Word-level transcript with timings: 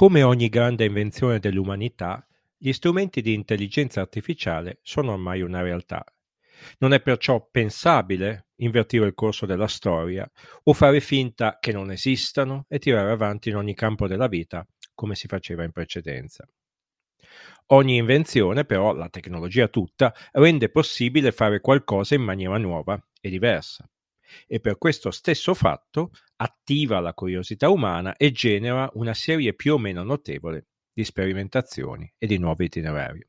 Come 0.00 0.22
ogni 0.22 0.48
grande 0.48 0.86
invenzione 0.86 1.40
dell'umanità, 1.40 2.26
gli 2.56 2.72
strumenti 2.72 3.20
di 3.20 3.34
intelligenza 3.34 4.00
artificiale 4.00 4.78
sono 4.80 5.12
ormai 5.12 5.42
una 5.42 5.60
realtà. 5.60 6.02
Non 6.78 6.94
è 6.94 7.02
perciò 7.02 7.46
pensabile 7.50 8.46
invertire 8.60 9.04
il 9.04 9.12
corso 9.12 9.44
della 9.44 9.66
storia 9.66 10.26
o 10.62 10.72
fare 10.72 11.00
finta 11.00 11.58
che 11.60 11.72
non 11.72 11.90
esistano 11.90 12.64
e 12.66 12.78
tirare 12.78 13.10
avanti 13.10 13.50
in 13.50 13.56
ogni 13.56 13.74
campo 13.74 14.06
della 14.06 14.26
vita 14.26 14.66
come 14.94 15.14
si 15.14 15.26
faceva 15.26 15.64
in 15.64 15.72
precedenza. 15.72 16.48
Ogni 17.66 17.96
invenzione, 17.96 18.64
però, 18.64 18.94
la 18.94 19.10
tecnologia 19.10 19.68
tutta, 19.68 20.14
rende 20.32 20.70
possibile 20.70 21.30
fare 21.30 21.60
qualcosa 21.60 22.14
in 22.14 22.22
maniera 22.22 22.56
nuova 22.56 22.98
e 23.20 23.28
diversa. 23.28 23.86
E 24.46 24.60
per 24.60 24.78
questo 24.78 25.10
stesso 25.10 25.52
fatto 25.52 26.10
attiva 26.42 27.00
la 27.00 27.12
curiosità 27.12 27.68
umana 27.68 28.16
e 28.16 28.32
genera 28.32 28.88
una 28.94 29.12
serie 29.12 29.54
più 29.54 29.74
o 29.74 29.78
meno 29.78 30.02
notevole 30.02 30.68
di 30.92 31.04
sperimentazioni 31.04 32.10
e 32.16 32.26
di 32.26 32.38
nuovi 32.38 32.64
itinerari. 32.64 33.26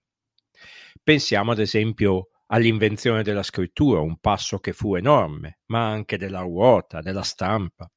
Pensiamo 1.03 1.51
ad 1.51 1.59
esempio 1.59 2.29
all'invenzione 2.47 3.23
della 3.23 3.43
scrittura, 3.43 3.99
un 3.99 4.17
passo 4.19 4.59
che 4.59 4.71
fu 4.71 4.95
enorme, 4.95 5.59
ma 5.67 5.89
anche 5.89 6.17
della 6.17 6.41
ruota, 6.41 7.01
della 7.01 7.21
stampa, 7.21 7.89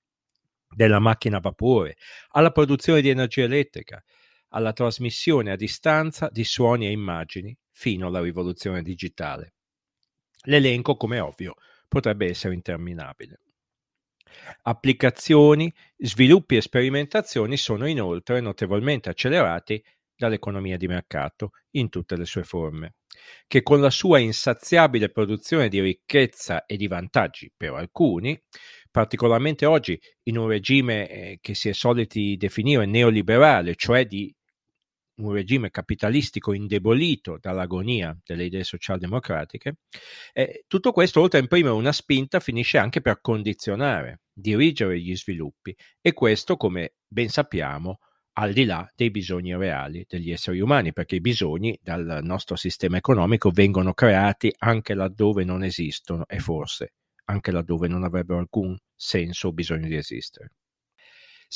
della 0.69 0.99
macchina 0.99 1.37
a 1.37 1.41
vapore, 1.41 1.97
alla 2.31 2.51
produzione 2.51 3.01
di 3.01 3.09
energia 3.09 3.45
elettrica, 3.45 4.03
alla 4.49 4.73
trasmissione 4.73 5.53
a 5.53 5.57
distanza 5.57 6.29
di 6.31 6.45
suoni 6.45 6.87
e 6.87 6.91
immagini, 6.91 7.57
fino 7.71 8.09
alla 8.09 8.21
rivoluzione 8.21 8.83
digitale. 8.83 9.55
L'elenco, 10.47 10.97
come 10.97 11.21
ovvio, 11.21 11.55
potrebbe 11.89 12.29
essere 12.29 12.55
interminabile. 12.55 13.41
Applicazioni, 14.63 15.73
sviluppi 15.97 16.57
e 16.57 16.61
sperimentazioni 16.61 17.57
sono 17.57 17.87
inoltre 17.87 18.41
notevolmente 18.41 19.09
accelerati 19.09 19.83
dall'economia 20.17 20.77
di 20.77 20.87
mercato 20.87 21.51
in 21.73 21.89
tutte 21.89 22.17
le 22.17 22.25
sue 22.25 22.45
forme, 22.45 22.95
che 23.47 23.63
con 23.63 23.81
la 23.81 23.91
sua 23.91 24.19
insaziabile 24.19 25.11
produzione 25.11 25.69
di 25.69 25.81
ricchezza 25.81 26.67
e 26.67 26.77
di 26.77 26.87
vantaggi 26.87 27.53
per 27.55 27.73
alcuni, 27.73 28.41
particolarmente 28.91 29.67
oggi 29.67 30.01
in 30.25 30.39
un 30.39 30.49
regime 30.49 31.09
eh, 31.09 31.39
che 31.41 31.55
si 31.55 31.69
è 31.69 31.73
soliti 31.73 32.37
definire 32.37 32.87
neoliberale, 32.87 33.75
cioè 33.75 34.07
di 34.07 34.35
un 35.17 35.33
regime 35.33 35.71
capitalistico 35.71 36.53
indebolito 36.53 37.39
dall'agonia 37.41 38.17
delle 38.25 38.45
idee 38.45 38.65
socialdemocratiche, 38.65 39.77
eh, 40.33 40.65
tutto 40.67 40.93
questo, 40.93 41.21
oltre 41.21 41.39
a 41.39 41.43
imprimere 41.43 41.75
una 41.75 41.93
spinta, 41.93 42.41
finisce 42.41 42.79
anche 42.79 43.01
per 43.01 43.21
condizionare, 43.21 44.23
dirigere 44.33 45.01
gli 45.01 45.17
sviluppi 45.17 45.75
e 46.01 46.13
questo, 46.13 46.57
come 46.57 46.95
ben 47.07 47.29
sappiamo, 47.29 47.99
al 48.37 48.53
di 48.53 48.65
là 48.65 48.91
dei 48.97 49.11
bisogni 49.11 49.57
reali 49.57 50.05
degli 50.09 50.33
esseri 50.33 50.61
umani, 50.61 50.93
perché 50.93 51.17
i 51.17 51.21
bisogni 51.21 51.79
dal 51.81 52.21
nostro 52.23 52.57
sistema 52.57 52.97
economico 52.97 53.51
vengono 53.51 53.95
creati 53.95 54.53
anche 54.59 54.95
laddove 54.95 55.45
non 55.45 55.63
esistono 55.63 56.27
e 56.27 56.41
forse 56.41 56.95
anche 57.27 57.53
laddove 57.53 57.89
non 57.89 58.05
avrebbero 58.05 58.41
alcun 58.41 58.77
senso 58.95 59.49
o 59.49 59.53
bisogno 59.53 59.87
di 59.87 59.97
esistere. 59.97 60.51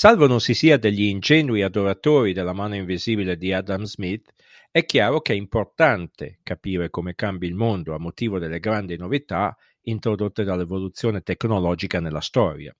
Salvo 0.01 0.29
non 0.29 0.41
si 0.41 0.55
sia 0.55 0.79
degli 0.79 1.03
ingenui 1.03 1.63
adoratori 1.63 2.33
della 2.33 2.53
mano 2.53 2.77
invisibile 2.77 3.37
di 3.37 3.53
Adam 3.53 3.83
Smith, 3.83 4.33
è 4.71 4.85
chiaro 4.85 5.21
che 5.21 5.33
è 5.33 5.37
importante 5.37 6.39
capire 6.45 6.89
come 6.89 7.17
cambi 7.17 7.49
il 7.49 7.57
mondo 7.57 7.97
a 7.97 7.99
motivo 7.99 8.39
delle 8.39 8.61
grandi 8.61 8.97
novità 8.97 9.56
introdotte 9.87 10.45
dall'evoluzione 10.45 11.22
tecnologica 11.22 11.99
nella 11.99 12.21
storia, 12.21 12.72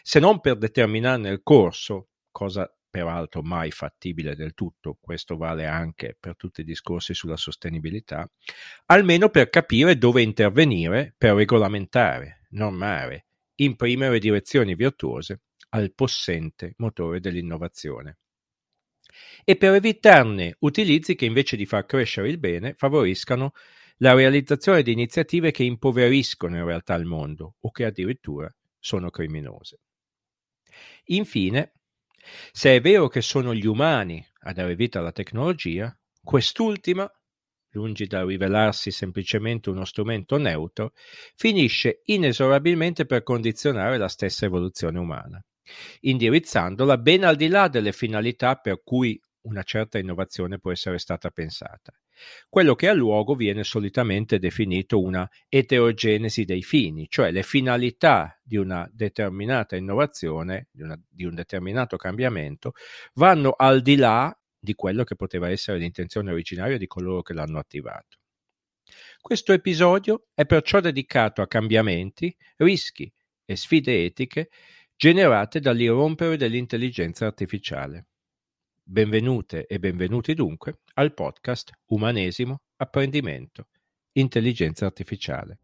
se 0.00 0.18
non 0.18 0.40
per 0.40 0.56
determinarne 0.56 1.28
il 1.28 1.42
corso, 1.42 2.08
cosa 2.30 2.74
peraltro 2.88 3.42
mai 3.42 3.70
fattibile 3.70 4.34
del 4.34 4.54
tutto, 4.54 4.96
questo 4.98 5.36
vale 5.36 5.66
anche 5.66 6.16
per 6.18 6.36
tutti 6.36 6.62
i 6.62 6.64
discorsi 6.64 7.12
sulla 7.12 7.36
sostenibilità, 7.36 8.26
almeno 8.86 9.28
per 9.28 9.50
capire 9.50 9.98
dove 9.98 10.22
intervenire 10.22 11.14
per 11.18 11.34
regolamentare, 11.34 12.46
normare, 12.52 13.26
imprimere 13.56 14.18
direzioni 14.18 14.74
virtuose 14.74 15.42
al 15.74 15.92
possente 15.94 16.74
motore 16.78 17.20
dell'innovazione 17.20 18.18
e 19.44 19.56
per 19.56 19.74
evitarne 19.74 20.56
utilizzi 20.60 21.14
che 21.14 21.24
invece 21.24 21.56
di 21.56 21.66
far 21.66 21.86
crescere 21.86 22.28
il 22.28 22.38
bene 22.38 22.74
favoriscano 22.74 23.52
la 23.98 24.14
realizzazione 24.14 24.82
di 24.82 24.92
iniziative 24.92 25.50
che 25.50 25.64
impoveriscono 25.64 26.56
in 26.56 26.64
realtà 26.64 26.94
il 26.94 27.04
mondo 27.04 27.56
o 27.60 27.70
che 27.70 27.84
addirittura 27.84 28.52
sono 28.78 29.10
criminose. 29.10 29.80
Infine, 31.06 31.74
se 32.50 32.76
è 32.76 32.80
vero 32.80 33.08
che 33.08 33.20
sono 33.20 33.54
gli 33.54 33.66
umani 33.66 34.24
a 34.40 34.52
dare 34.52 34.74
vita 34.74 34.98
alla 34.98 35.12
tecnologia, 35.12 35.96
quest'ultima, 36.22 37.10
lungi 37.74 38.06
dal 38.06 38.26
rivelarsi 38.26 38.90
semplicemente 38.90 39.70
uno 39.70 39.84
strumento 39.84 40.36
neutro, 40.36 40.92
finisce 41.36 42.02
inesorabilmente 42.04 43.06
per 43.06 43.22
condizionare 43.22 43.98
la 43.98 44.08
stessa 44.08 44.46
evoluzione 44.46 44.98
umana 44.98 45.44
indirizzandola 46.00 46.98
ben 46.98 47.24
al 47.24 47.36
di 47.36 47.48
là 47.48 47.68
delle 47.68 47.92
finalità 47.92 48.56
per 48.56 48.82
cui 48.82 49.20
una 49.42 49.62
certa 49.62 49.98
innovazione 49.98 50.58
può 50.58 50.70
essere 50.70 50.98
stata 50.98 51.30
pensata. 51.30 51.92
Quello 52.48 52.74
che 52.74 52.88
ha 52.88 52.92
luogo 52.92 53.34
viene 53.34 53.64
solitamente 53.64 54.38
definito 54.38 55.00
una 55.00 55.28
eterogenesi 55.48 56.44
dei 56.44 56.62
fini, 56.62 57.06
cioè 57.08 57.30
le 57.32 57.42
finalità 57.42 58.38
di 58.42 58.56
una 58.56 58.88
determinata 58.92 59.76
innovazione, 59.76 60.68
di, 60.70 60.82
una, 60.82 61.00
di 61.08 61.24
un 61.24 61.34
determinato 61.34 61.96
cambiamento, 61.96 62.72
vanno 63.14 63.54
al 63.56 63.82
di 63.82 63.96
là 63.96 64.36
di 64.58 64.74
quello 64.74 65.02
che 65.02 65.16
poteva 65.16 65.50
essere 65.50 65.78
l'intenzione 65.78 66.30
originaria 66.30 66.78
di 66.78 66.86
coloro 66.86 67.22
che 67.22 67.32
l'hanno 67.32 67.58
attivato. 67.58 68.18
Questo 69.20 69.52
episodio 69.52 70.26
è 70.34 70.44
perciò 70.46 70.80
dedicato 70.80 71.42
a 71.42 71.48
cambiamenti, 71.48 72.36
rischi 72.58 73.12
e 73.44 73.56
sfide 73.56 74.04
etiche 74.04 74.50
generate 75.02 75.58
dall'irrompere 75.58 76.36
dell'intelligenza 76.36 77.26
artificiale. 77.26 78.06
Benvenute 78.84 79.66
e 79.66 79.80
benvenuti 79.80 80.32
dunque 80.32 80.82
al 80.94 81.12
podcast 81.12 81.72
Umanesimo 81.86 82.60
Apprendimento 82.76 83.66
Intelligenza 84.12 84.86
Artificiale. 84.86 85.58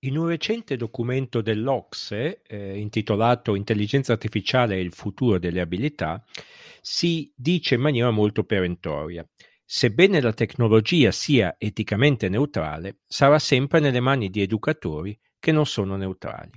In 0.00 0.18
un 0.18 0.26
recente 0.26 0.76
documento 0.76 1.40
dell'Ocse, 1.40 2.42
eh, 2.42 2.78
intitolato 2.78 3.54
Intelligenza 3.54 4.12
artificiale 4.12 4.74
e 4.74 4.80
il 4.80 4.92
futuro 4.92 5.38
delle 5.38 5.62
abilità, 5.62 6.22
si 6.82 7.32
dice 7.34 7.76
in 7.76 7.80
maniera 7.80 8.10
molto 8.10 8.44
perentoria 8.44 9.26
Sebbene 9.68 10.20
la 10.20 10.32
tecnologia 10.32 11.10
sia 11.10 11.56
eticamente 11.58 12.28
neutrale, 12.28 13.00
sarà 13.04 13.40
sempre 13.40 13.80
nelle 13.80 13.98
mani 13.98 14.30
di 14.30 14.40
educatori 14.40 15.18
che 15.40 15.50
non 15.50 15.66
sono 15.66 15.96
neutrali. 15.96 16.52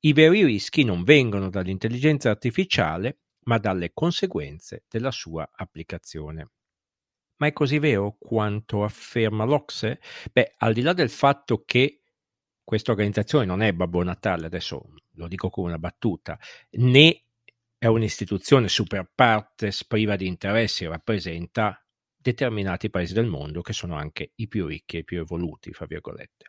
I 0.00 0.12
veri 0.12 0.44
rischi 0.44 0.82
non 0.82 1.04
vengono 1.04 1.50
dall'intelligenza 1.50 2.30
artificiale, 2.30 3.20
ma 3.44 3.58
dalle 3.58 3.92
conseguenze 3.92 4.84
della 4.88 5.12
sua 5.12 5.48
applicazione. 5.54 6.50
Ma 7.36 7.46
è 7.46 7.52
così 7.52 7.78
vero 7.78 8.16
quanto 8.18 8.82
afferma 8.82 9.44
l'Ocse? 9.44 10.00
Beh, 10.32 10.54
al 10.58 10.72
di 10.72 10.80
là 10.82 10.92
del 10.94 11.10
fatto 11.10 11.62
che 11.64 12.02
questa 12.64 12.90
organizzazione 12.90 13.44
non 13.44 13.62
è 13.62 13.72
Babbo 13.72 14.02
Natale, 14.02 14.46
adesso 14.46 14.94
lo 15.12 15.28
dico 15.28 15.48
con 15.48 15.66
una 15.66 15.78
battuta, 15.78 16.36
né 16.70 17.22
è 17.78 17.86
un'istituzione 17.86 18.68
super 18.68 19.08
partes 19.14 19.84
priva 19.84 20.16
di 20.16 20.26
interessi, 20.26 20.86
rappresenta 20.86 21.76
determinati 22.22 22.88
paesi 22.88 23.12
del 23.12 23.26
mondo 23.26 23.60
che 23.60 23.72
sono 23.72 23.96
anche 23.96 24.32
i 24.36 24.48
più 24.48 24.66
ricchi 24.66 24.96
e 24.96 25.00
i 25.00 25.04
più 25.04 25.18
evoluti, 25.18 25.72
fra 25.72 25.86
virgolette. 25.86 26.46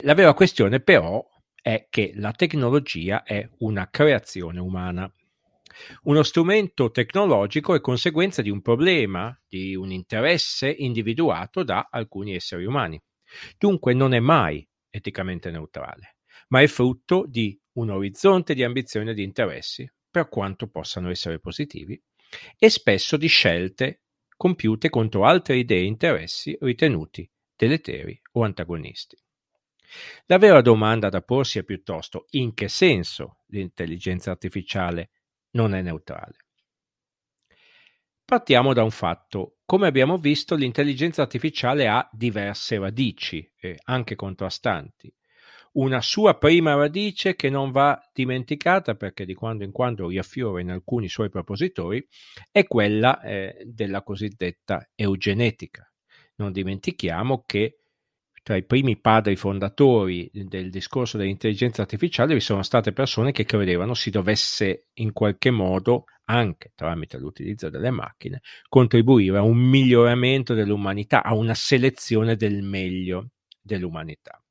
La 0.00 0.14
vera 0.14 0.34
questione 0.34 0.80
però 0.80 1.24
è 1.60 1.86
che 1.88 2.12
la 2.16 2.32
tecnologia 2.32 3.22
è 3.22 3.48
una 3.58 3.88
creazione 3.88 4.60
umana. 4.60 5.12
Uno 6.02 6.22
strumento 6.22 6.90
tecnologico 6.90 7.74
è 7.74 7.80
conseguenza 7.80 8.42
di 8.42 8.50
un 8.50 8.60
problema, 8.60 9.36
di 9.48 9.74
un 9.74 9.90
interesse 9.90 10.68
individuato 10.68 11.62
da 11.62 11.88
alcuni 11.90 12.34
esseri 12.34 12.64
umani. 12.64 13.00
Dunque 13.56 13.94
non 13.94 14.12
è 14.12 14.20
mai 14.20 14.66
eticamente 14.90 15.50
neutrale, 15.50 16.16
ma 16.48 16.60
è 16.60 16.66
frutto 16.66 17.24
di 17.26 17.58
un 17.74 17.90
orizzonte 17.90 18.54
di 18.54 18.62
ambizioni 18.62 19.10
e 19.10 19.14
di 19.14 19.22
interessi, 19.22 19.90
per 20.10 20.28
quanto 20.28 20.68
possano 20.68 21.08
essere 21.08 21.38
positivi, 21.38 21.98
e 22.58 22.68
spesso 22.68 23.16
di 23.16 23.28
scelte 23.28 24.02
compiute 24.42 24.90
contro 24.90 25.24
altre 25.24 25.54
idee 25.54 25.82
e 25.82 25.84
interessi 25.84 26.58
ritenuti 26.62 27.30
deleteri 27.54 28.20
o 28.32 28.42
antagonisti. 28.42 29.16
La 30.26 30.36
vera 30.36 30.60
domanda 30.60 31.08
da 31.08 31.22
porsi 31.22 31.60
è 31.60 31.62
piuttosto 31.62 32.26
in 32.30 32.52
che 32.52 32.66
senso 32.66 33.44
l'intelligenza 33.50 34.32
artificiale 34.32 35.10
non 35.50 35.76
è 35.76 35.82
neutrale. 35.82 36.38
Partiamo 38.24 38.72
da 38.72 38.82
un 38.82 38.90
fatto. 38.90 39.58
Come 39.64 39.86
abbiamo 39.86 40.16
visto, 40.16 40.56
l'intelligenza 40.56 41.22
artificiale 41.22 41.86
ha 41.86 42.08
diverse 42.10 42.80
radici, 42.80 43.48
eh, 43.60 43.78
anche 43.84 44.16
contrastanti. 44.16 45.14
Una 45.72 46.02
sua 46.02 46.36
prima 46.36 46.74
radice 46.74 47.34
che 47.34 47.48
non 47.48 47.70
va 47.70 47.98
dimenticata 48.12 48.94
perché 48.94 49.24
di 49.24 49.32
quando 49.32 49.64
in 49.64 49.72
quando 49.72 50.08
riaffiora 50.08 50.60
in 50.60 50.70
alcuni 50.70 51.08
suoi 51.08 51.30
propositori 51.30 52.06
è 52.50 52.66
quella 52.66 53.20
eh, 53.22 53.62
della 53.64 54.02
cosiddetta 54.02 54.90
eugenetica. 54.94 55.90
Non 56.36 56.52
dimentichiamo 56.52 57.44
che 57.46 57.78
tra 58.42 58.56
i 58.56 58.64
primi 58.64 58.98
padri 58.98 59.36
fondatori 59.36 60.28
del 60.32 60.68
discorso 60.68 61.16
dell'intelligenza 61.16 61.82
artificiale 61.82 62.34
vi 62.34 62.40
sono 62.40 62.62
state 62.62 62.92
persone 62.92 63.32
che 63.32 63.44
credevano 63.44 63.94
si 63.94 64.10
dovesse 64.10 64.88
in 64.94 65.12
qualche 65.12 65.50
modo, 65.50 66.04
anche 66.24 66.72
tramite 66.74 67.18
l'utilizzo 67.18 67.70
delle 67.70 67.90
macchine, 67.90 68.40
contribuire 68.68 69.38
a 69.38 69.42
un 69.42 69.56
miglioramento 69.56 70.54
dell'umanità, 70.54 71.22
a 71.22 71.34
una 71.34 71.54
selezione 71.54 72.36
del 72.36 72.62
meglio 72.62 73.30
dell'umanità. 73.60 74.41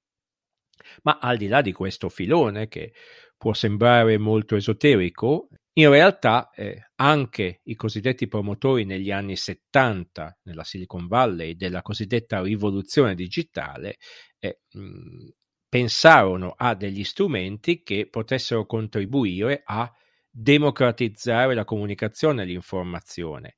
Ma 1.04 1.20
al 1.22 1.38
di 1.38 1.48
là 1.48 1.62
di 1.62 1.72
questo 1.72 2.10
filone, 2.10 2.68
che 2.68 2.94
può 3.38 3.54
sembrare 3.54 4.18
molto 4.18 4.56
esoterico, 4.56 5.48
in 5.74 5.90
realtà 5.90 6.50
eh, 6.52 6.90
anche 6.96 7.62
i 7.64 7.76
cosiddetti 7.76 8.28
promotori 8.28 8.84
negli 8.84 9.10
anni 9.10 9.38
70 9.38 10.40
nella 10.44 10.64
Silicon 10.64 11.08
Valley 11.08 11.56
della 11.56 11.82
cosiddetta 11.82 12.42
rivoluzione 12.42 13.16
digitale 13.16 13.98
eh, 14.40 14.60
mh, 14.74 15.30
pensarono 15.70 16.54
a 16.58 16.76
degli 16.76 17.06
strumenti 17.06 17.82
che 17.84 18.10
potessero 18.10 18.66
contribuire 18.66 19.62
a 19.64 19.90
democratizzare 20.30 21.54
la 21.56 21.64
comunicazione 21.64 22.42
e 22.42 22.46
l'informazione. 22.46 23.56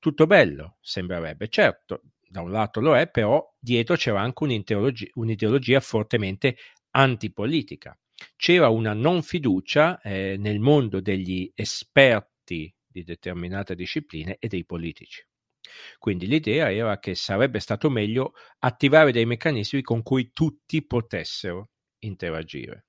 Tutto 0.00 0.26
bello, 0.26 0.78
sembrerebbe, 0.80 1.48
certo, 1.48 2.02
da 2.32 2.40
un 2.40 2.50
lato 2.50 2.80
lo 2.80 2.96
è, 2.96 3.08
però 3.08 3.46
dietro 3.58 3.94
c'era 3.94 4.20
anche 4.20 4.42
un'ideologia, 4.42 5.10
un'ideologia 5.14 5.80
fortemente 5.80 6.56
antipolitica 6.90 7.96
c'era 8.36 8.68
una 8.68 8.92
non 8.92 9.22
fiducia 9.22 10.00
eh, 10.00 10.36
nel 10.38 10.60
mondo 10.60 11.00
degli 11.00 11.50
esperti 11.54 12.72
di 12.86 13.04
determinate 13.04 13.74
discipline 13.74 14.36
e 14.38 14.48
dei 14.48 14.64
politici. 14.64 15.24
Quindi 15.98 16.26
l'idea 16.26 16.70
era 16.70 16.98
che 16.98 17.14
sarebbe 17.14 17.58
stato 17.58 17.88
meglio 17.88 18.32
attivare 18.58 19.12
dei 19.12 19.24
meccanismi 19.24 19.80
con 19.82 20.02
cui 20.02 20.30
tutti 20.32 20.84
potessero 20.84 21.70
interagire. 22.00 22.86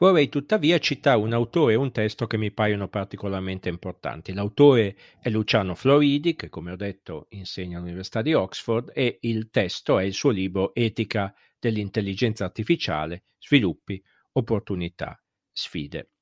Vorrei 0.00 0.30
tuttavia 0.30 0.78
citare 0.78 1.18
un 1.18 1.34
autore 1.34 1.74
e 1.74 1.76
un 1.76 1.92
testo 1.92 2.26
che 2.26 2.38
mi 2.38 2.50
paiono 2.50 2.88
particolarmente 2.88 3.68
importanti. 3.68 4.32
L'autore 4.32 4.96
è 5.20 5.28
Luciano 5.28 5.74
Floridi, 5.74 6.34
che 6.36 6.48
come 6.48 6.72
ho 6.72 6.76
detto 6.76 7.26
insegna 7.30 7.76
all'Università 7.76 8.22
di 8.22 8.32
Oxford, 8.32 8.92
e 8.94 9.18
il 9.20 9.50
testo 9.50 9.98
è 9.98 10.04
il 10.04 10.14
suo 10.14 10.30
libro 10.30 10.74
Etica 10.74 11.34
dell'intelligenza 11.58 12.46
artificiale, 12.46 13.24
sviluppi, 13.38 14.02
opportunità, 14.32 15.22
sfide. 15.52 16.12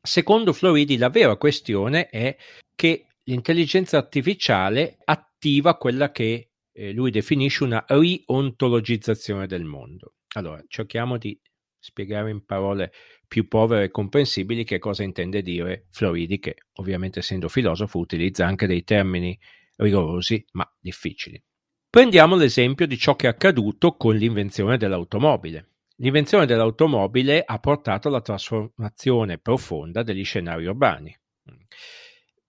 Secondo 0.00 0.52
Floridi 0.52 0.96
la 0.96 1.10
vera 1.10 1.34
questione 1.34 2.06
è 2.10 2.36
che 2.76 3.06
l'intelligenza 3.24 3.96
artificiale 3.96 4.98
attiva 5.02 5.76
quella 5.76 6.12
che 6.12 6.52
eh, 6.70 6.92
lui 6.92 7.10
definisce 7.10 7.64
una 7.64 7.84
riontologizzazione 7.88 9.48
del 9.48 9.64
mondo. 9.64 10.14
Allora, 10.34 10.62
cerchiamo 10.68 11.18
di 11.18 11.36
spiegare 11.80 12.30
in 12.30 12.44
parole 12.44 12.92
più 13.26 13.48
povere 13.48 13.84
e 13.84 13.90
comprensibili 13.90 14.64
che 14.64 14.78
cosa 14.78 15.02
intende 15.02 15.42
dire 15.42 15.86
Floridi, 15.90 16.38
che 16.38 16.56
ovviamente 16.74 17.20
essendo 17.20 17.48
filosofo 17.48 17.98
utilizza 17.98 18.46
anche 18.46 18.66
dei 18.66 18.84
termini 18.84 19.38
rigorosi 19.76 20.44
ma 20.52 20.70
difficili. 20.78 21.42
Prendiamo 21.88 22.36
l'esempio 22.36 22.86
di 22.86 22.96
ciò 22.96 23.16
che 23.16 23.26
è 23.26 23.30
accaduto 23.30 23.96
con 23.96 24.14
l'invenzione 24.14 24.76
dell'automobile. 24.76 25.68
L'invenzione 25.96 26.46
dell'automobile 26.46 27.42
ha 27.44 27.58
portato 27.58 28.08
alla 28.08 28.20
trasformazione 28.20 29.38
profonda 29.38 30.02
degli 30.02 30.24
scenari 30.24 30.66
urbani. 30.66 31.18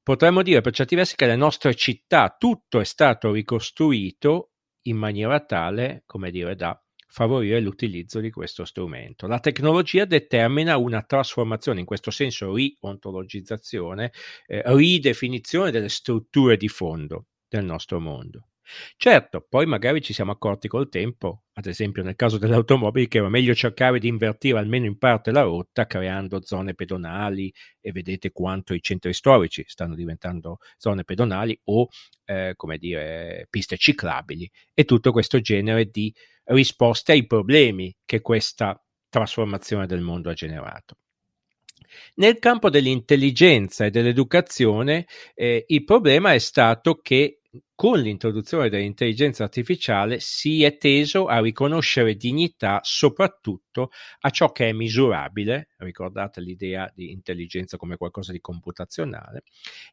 Potremmo 0.04 0.42
dire 0.42 0.62
per 0.62 0.74
certi 0.74 0.96
versi 0.96 1.16
che 1.16 1.26
le 1.26 1.36
nostre 1.36 1.76
città 1.76 2.36
tutto 2.38 2.80
è 2.80 2.84
stato 2.84 3.32
ricostruito 3.32 4.52
in 4.84 4.98
maniera 4.98 5.40
tale, 5.42 6.04
come 6.06 6.32
dire, 6.32 6.56
da 6.56 6.80
favorire 7.12 7.60
l'utilizzo 7.60 8.22
di 8.22 8.32
questo 8.32 8.64
strumento. 8.64 9.28
La 9.28 9.40
tecnologia 9.40 10.06
determina 10.06 10.78
una 10.78 11.02
trasformazione, 11.02 11.82
in 11.82 11.86
questo 11.86 12.10
senso 12.10 12.56
riontologizzazione, 12.56 14.14
eh, 14.48 14.62
ridefinizione 14.66 15.72
delle 15.72 15.90
strutture 15.90 16.56
di 16.56 16.70
fondo 16.70 17.26
del 17.50 17.66
nostro 17.66 18.00
mondo. 18.00 18.51
Certo, 18.96 19.46
poi 19.48 19.66
magari 19.66 20.02
ci 20.02 20.14
siamo 20.14 20.32
accorti 20.32 20.68
col 20.68 20.88
tempo, 20.90 21.44
ad 21.54 21.66
esempio 21.66 22.04
nel 22.04 22.16
caso 22.16 22.38
delle 22.38 22.56
automobili, 22.56 23.08
che 23.08 23.18
era 23.18 23.30
meglio 23.30 23.54
cercare 23.56 24.00
di 24.00 24.08
invertire 24.08 24.60
almeno 24.60 24.86
in 24.86 24.98
parte 24.98 25.32
la 25.32 25.42
rotta 25.42 25.86
creando 25.88 26.42
zone 26.44 26.74
pedonali 26.76 27.52
e 27.80 27.92
vedete 27.92 28.32
quanto 28.32 28.74
i 28.74 28.82
centri 28.82 29.14
storici 29.14 29.64
stanno 29.68 29.96
diventando 29.96 30.58
zone 30.78 31.04
pedonali 31.04 31.60
o, 31.66 31.88
eh, 32.26 32.54
come 32.56 32.78
dire, 32.78 33.48
piste 33.50 33.78
ciclabili 33.78 34.50
e 34.74 34.86
tutto 34.86 35.12
questo 35.12 35.40
genere 35.42 35.86
di 35.86 36.14
risposte 36.46 37.12
ai 37.14 37.26
problemi 37.26 37.94
che 38.06 38.22
questa 38.22 38.80
trasformazione 39.10 39.86
del 39.88 40.02
mondo 40.02 40.30
ha 40.30 40.34
generato. 40.34 40.96
Nel 42.16 42.40
campo 42.40 42.70
dell'intelligenza 42.70 43.86
e 43.86 43.90
dell'educazione 43.90 45.06
eh, 45.34 45.66
il 45.68 45.84
problema 45.84 46.34
è 46.34 46.38
stato 46.40 46.96
che 47.02 47.41
con 47.76 48.00
l'introduzione 48.00 48.70
dell'intelligenza 48.70 49.44
artificiale 49.44 50.20
si 50.20 50.64
è 50.64 50.78
teso 50.78 51.26
a 51.26 51.42
riconoscere 51.42 52.16
dignità 52.16 52.80
soprattutto 52.84 53.92
a 54.22 54.30
ciò 54.30 54.52
che 54.52 54.70
è 54.70 54.72
misurabile, 54.72 55.70
ricordate 55.78 56.42
l'idea 56.42 56.90
di 56.94 57.12
intelligenza 57.12 57.78
come 57.78 57.98
qualcosa 57.98 58.32
di 58.32 58.40
computazionale, 58.40 59.44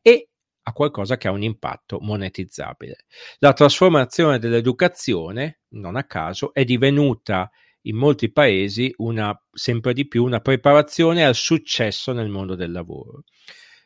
e 0.03 0.29
a 0.63 0.73
qualcosa 0.73 1.17
che 1.17 1.29
ha 1.29 1.33
un 1.33 1.43
impatto 1.43 1.99
monetizzabile. 2.01 3.07
La 3.39 3.55
trasformazione 3.55 4.39
dell'educazione, 4.39 5.61
non 5.71 5.97
a 5.97 6.05
caso, 6.05 6.53
è 6.53 6.65
divenuta 6.65 7.51
in 7.83 7.97
molti 7.97 8.31
paesi 8.31 8.93
una, 8.99 9.41
sempre 9.51 9.95
di 9.95 10.07
più 10.07 10.25
una 10.25 10.41
preparazione 10.41 11.25
al 11.25 11.35
successo 11.35 12.13
nel 12.13 12.29
mondo 12.29 12.55
del 12.55 12.71
lavoro. 12.71 13.25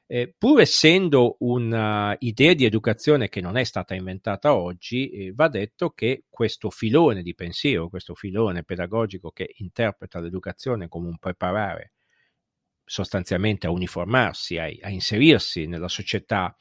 Eh, 0.07 0.35
pur 0.37 0.61
essendo 0.61 1.37
un'idea 1.41 2.55
di 2.55 2.65
educazione 2.65 3.29
che 3.29 3.41
non 3.41 3.57
è 3.57 3.65
stata 3.65 3.95
inventata 3.95 4.55
oggi, 4.55 5.09
eh, 5.09 5.33
va 5.33 5.49
detto 5.49 5.91
che 5.91 6.25
questo 6.29 6.69
filone 6.71 7.23
di 7.23 7.35
pensiero, 7.35 7.89
questo 7.89 8.15
filone 8.15 8.63
pedagogico 8.63 9.31
che 9.31 9.55
interpreta 9.57 10.21
l'educazione 10.21 10.89
come 10.89 11.09
un 11.09 11.19
preparare 11.19 11.93
sostanzialmente 12.85 13.67
a 13.67 13.71
uniformarsi, 13.71 14.59
a, 14.59 14.65
a 14.65 14.91
inserirsi 14.91 15.67
nella 15.67 15.89
società 15.89 16.55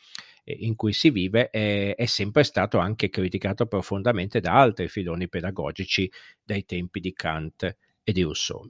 eh, 0.44 0.56
in 0.60 0.76
cui 0.76 0.94
si 0.94 1.10
vive, 1.10 1.50
è, 1.50 1.96
è, 1.96 2.06
sempre 2.06 2.44
stato 2.44 2.78
anche 2.78 3.10
criticato 3.10 3.66
profondamente 3.66 4.40
da 4.40 4.54
altri 4.54 4.88
filoni 4.88 5.28
pedagogici 5.28 6.10
dai 6.44 6.66
tempi 6.66 7.00
di 7.00 7.14
Kant 7.14 7.78
e 8.04 8.12
di 8.12 8.22
Rousseau. 8.22 8.66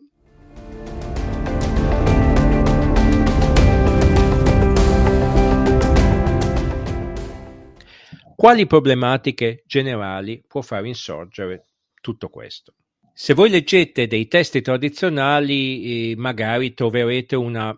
Quali 8.42 8.66
problematiche 8.66 9.62
generali 9.68 10.44
può 10.48 10.62
far 10.62 10.84
insorgere 10.88 11.68
tutto 12.02 12.28
questo? 12.30 12.74
Se 13.14 13.36
voi 13.36 13.52
leggete 13.52 14.08
dei 14.08 14.28
testi 14.28 14.62
tradizionali, 14.62 16.10
eh, 16.10 16.16
magari 16.16 16.74
troverete 16.74 17.36
una 17.36 17.72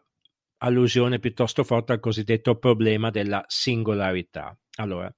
allusione 0.60 1.20
piuttosto 1.20 1.65
forte 1.65 1.91
al 1.91 2.00
cosiddetto 2.00 2.58
problema 2.60 3.10
della 3.10 3.43
singolarità. 3.46 4.58
Allora, 4.77 5.13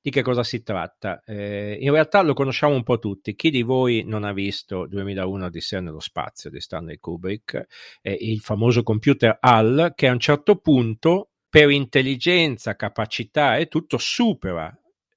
di 0.00 0.10
che 0.10 0.22
cosa 0.22 0.44
si 0.44 0.62
tratta? 0.62 1.24
Eh, 1.24 1.76
in 1.80 1.90
realtà 1.90 2.22
lo 2.22 2.32
conosciamo 2.32 2.76
un 2.76 2.84
po' 2.84 3.00
tutti. 3.00 3.34
Chi 3.34 3.50
di 3.50 3.62
voi 3.62 4.04
non 4.06 4.22
ha 4.22 4.32
visto 4.32 4.86
2001 4.86 5.46
Odissea 5.46 5.80
nello 5.80 5.98
spazio 5.98 6.50
di 6.50 6.60
Stanley 6.60 6.98
Kubrick, 6.98 7.66
eh, 8.00 8.12
il 8.12 8.38
famoso 8.38 8.84
computer 8.84 9.38
HAL, 9.40 9.90
che 9.96 10.06
a 10.06 10.12
un 10.12 10.20
certo 10.20 10.54
punto, 10.54 11.30
per 11.48 11.70
intelligenza, 11.70 12.76
capacità 12.76 13.56
e 13.56 13.66
tutto, 13.66 13.98
supera 13.98 14.72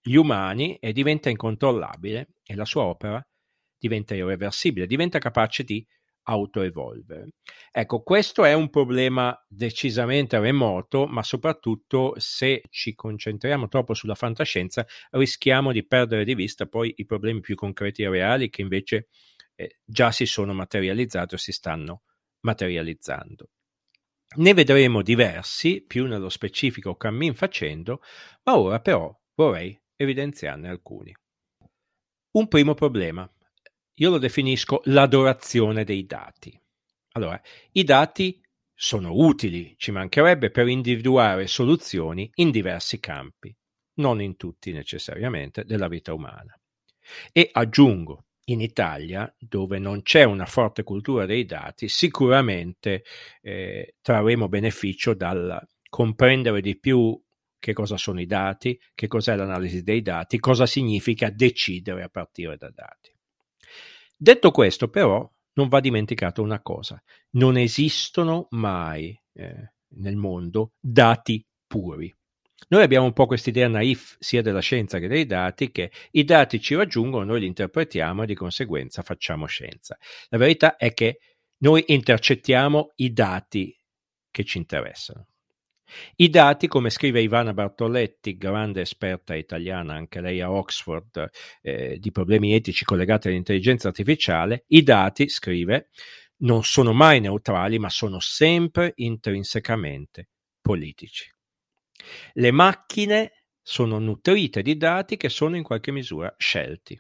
gli 0.07 0.15
umani 0.15 0.77
e 0.77 0.93
diventa 0.93 1.29
incontrollabile 1.29 2.29
e 2.45 2.55
la 2.55 2.63
sua 2.63 2.83
opera 2.83 3.25
diventa 3.77 4.15
irreversibile, 4.15 4.87
diventa 4.87 5.19
capace 5.19 5.63
di 5.63 5.85
autoevolvere. 6.29 7.27
Ecco, 7.71 8.01
questo 8.03 8.45
è 8.45 8.53
un 8.53 8.69
problema 8.69 9.37
decisamente 9.47 10.39
remoto, 10.39 11.07
ma 11.07 11.23
soprattutto 11.23 12.13
se 12.17 12.63
ci 12.69 12.95
concentriamo 12.95 13.67
troppo 13.67 13.93
sulla 13.93 14.15
fantascienza 14.15 14.85
rischiamo 15.11 15.71
di 15.71 15.85
perdere 15.85 16.23
di 16.23 16.35
vista 16.35 16.65
poi 16.65 16.93
i 16.97 17.05
problemi 17.05 17.41
più 17.41 17.55
concreti 17.55 18.03
e 18.03 18.09
reali 18.09 18.49
che 18.49 18.61
invece 18.61 19.07
eh, 19.55 19.79
già 19.83 20.11
si 20.11 20.25
sono 20.25 20.53
materializzati 20.53 21.35
o 21.35 21.37
si 21.37 21.51
stanno 21.51 22.03
materializzando. 22.41 23.49
Ne 24.37 24.53
vedremo 24.53 25.01
diversi, 25.01 25.83
più 25.85 26.05
nello 26.05 26.29
specifico 26.29 26.95
cammin 26.95 27.33
facendo, 27.33 28.01
ma 28.43 28.57
ora 28.57 28.79
però 28.81 29.13
vorrei 29.35 29.79
evidenziarne 29.97 30.69
alcuni. 30.69 31.13
Un 32.31 32.47
primo 32.47 32.73
problema, 32.73 33.29
io 33.95 34.09
lo 34.09 34.17
definisco 34.19 34.81
l'adorazione 34.85 35.83
dei 35.83 36.05
dati. 36.05 36.57
Allora, 37.13 37.41
i 37.71 37.83
dati 37.83 38.39
sono 38.73 39.11
utili, 39.11 39.73
ci 39.77 39.91
mancherebbe, 39.91 40.51
per 40.51 40.67
individuare 40.67 41.47
soluzioni 41.47 42.29
in 42.35 42.51
diversi 42.51 42.99
campi, 42.99 43.53
non 43.95 44.21
in 44.21 44.35
tutti 44.35 44.71
necessariamente, 44.71 45.65
della 45.65 45.87
vita 45.87 46.13
umana. 46.13 46.55
E 47.31 47.49
aggiungo, 47.51 48.25
in 48.49 48.61
Italia, 48.61 49.33
dove 49.39 49.79
non 49.79 50.03
c'è 50.03 50.23
una 50.23 50.45
forte 50.45 50.83
cultura 50.83 51.25
dei 51.25 51.45
dati, 51.45 51.89
sicuramente 51.89 53.03
eh, 53.41 53.95
trarremo 54.01 54.47
beneficio 54.47 55.13
dal 55.13 55.59
comprendere 55.89 56.61
di 56.61 56.77
più 56.77 57.19
che 57.59 57.73
cosa 57.73 57.97
sono 57.97 58.21
i 58.21 58.25
dati, 58.25 58.79
che 58.93 59.07
cos'è 59.07 59.35
l'analisi 59.35 59.83
dei 59.83 60.01
dati, 60.01 60.39
cosa 60.39 60.65
significa 60.65 61.29
decidere 61.29 62.03
a 62.03 62.09
partire 62.09 62.57
da 62.57 62.69
dati. 62.69 63.13
Detto 64.15 64.51
questo, 64.51 64.89
però, 64.89 65.29
non 65.53 65.67
va 65.67 65.79
dimenticato 65.79 66.41
una 66.41 66.61
cosa, 66.61 67.01
non 67.31 67.57
esistono 67.57 68.47
mai 68.51 69.19
eh, 69.33 69.73
nel 69.95 70.15
mondo 70.15 70.73
dati 70.79 71.45
puri. 71.65 72.13
Noi 72.69 72.83
abbiamo 72.83 73.05
un 73.05 73.13
po' 73.13 73.27
questa 73.27 73.49
idea 73.49 73.67
naif 73.67 74.17
sia 74.19 74.41
della 74.41 74.59
scienza 74.59 74.99
che 74.99 75.07
dei 75.07 75.25
dati, 75.25 75.71
che 75.71 75.91
i 76.11 76.23
dati 76.23 76.59
ci 76.59 76.75
raggiungono, 76.75 77.23
noi 77.23 77.41
li 77.41 77.45
interpretiamo 77.45 78.23
e 78.23 78.25
di 78.25 78.35
conseguenza 78.35 79.03
facciamo 79.03 79.45
scienza. 79.45 79.97
La 80.29 80.37
verità 80.37 80.75
è 80.75 80.93
che 80.93 81.19
noi 81.57 81.83
intercettiamo 81.87 82.93
i 82.95 83.13
dati 83.13 83.79
che 84.29 84.43
ci 84.43 84.57
interessano. 84.57 85.27
I 86.15 86.29
dati, 86.29 86.67
come 86.67 86.89
scrive 86.89 87.21
Ivana 87.21 87.53
Bartoletti, 87.53 88.37
grande 88.37 88.81
esperta 88.81 89.35
italiana, 89.35 89.95
anche 89.95 90.21
lei 90.21 90.41
a 90.41 90.51
Oxford, 90.51 91.29
eh, 91.61 91.97
di 91.99 92.11
problemi 92.11 92.53
etici 92.53 92.85
collegati 92.85 93.29
all'intelligenza 93.29 93.87
artificiale, 93.87 94.65
i 94.67 94.83
dati, 94.83 95.29
scrive, 95.29 95.89
non 96.39 96.63
sono 96.63 96.93
mai 96.93 97.19
neutrali, 97.19 97.79
ma 97.79 97.89
sono 97.89 98.19
sempre 98.19 98.93
intrinsecamente 98.95 100.29
politici. 100.61 101.31
Le 102.33 102.51
macchine 102.51 103.43
sono 103.61 103.99
nutrite 103.99 104.61
di 104.61 104.77
dati 104.77 105.17
che 105.17 105.29
sono 105.29 105.55
in 105.55 105.63
qualche 105.63 105.91
misura 105.91 106.33
scelti. 106.37 106.99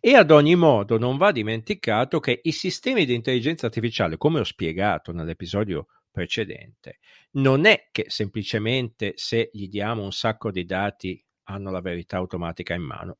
E 0.00 0.14
ad 0.14 0.30
ogni 0.30 0.56
modo 0.56 0.98
non 0.98 1.16
va 1.16 1.32
dimenticato 1.32 2.18
che 2.18 2.40
i 2.42 2.52
sistemi 2.52 3.04
di 3.04 3.14
intelligenza 3.14 3.66
artificiale, 3.66 4.16
come 4.16 4.40
ho 4.40 4.44
spiegato 4.44 5.12
nell'episodio 5.12 5.86
precedente, 6.20 6.98
non 7.32 7.64
è 7.64 7.88
che 7.90 8.06
semplicemente 8.08 9.14
se 9.16 9.48
gli 9.52 9.68
diamo 9.68 10.02
un 10.02 10.12
sacco 10.12 10.50
di 10.50 10.66
dati 10.66 11.22
hanno 11.44 11.70
la 11.70 11.80
verità 11.80 12.18
automatica 12.18 12.74
in 12.74 12.82
mano, 12.82 13.18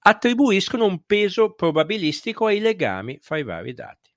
attribuiscono 0.00 0.84
un 0.84 1.04
peso 1.04 1.54
probabilistico 1.54 2.46
ai 2.46 2.60
legami 2.60 3.18
fra 3.20 3.38
i 3.38 3.42
vari 3.42 3.74
dati. 3.74 4.14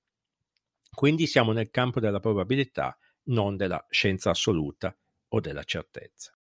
Quindi 0.94 1.26
siamo 1.26 1.52
nel 1.52 1.70
campo 1.70 1.98
della 1.98 2.20
probabilità, 2.20 2.96
non 3.24 3.56
della 3.56 3.84
scienza 3.90 4.30
assoluta 4.30 4.96
o 5.28 5.40
della 5.40 5.64
certezza. 5.64 6.32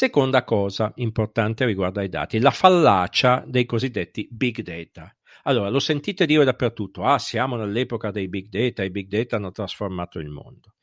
Seconda 0.00 0.44
cosa 0.44 0.90
importante 0.94 1.66
riguardo 1.66 2.00
ai 2.00 2.08
dati, 2.08 2.38
la 2.38 2.50
fallacia 2.50 3.44
dei 3.46 3.66
cosiddetti 3.66 4.26
big 4.30 4.62
data. 4.62 5.14
Allora, 5.42 5.68
lo 5.68 5.78
sentite 5.78 6.24
dire 6.24 6.42
dappertutto, 6.42 7.04
ah, 7.04 7.18
siamo 7.18 7.56
nell'epoca 7.56 8.10
dei 8.10 8.26
big 8.26 8.48
data, 8.48 8.82
i 8.82 8.88
big 8.88 9.08
data 9.08 9.36
hanno 9.36 9.50
trasformato 9.50 10.18
il 10.18 10.30
mondo. 10.30 10.76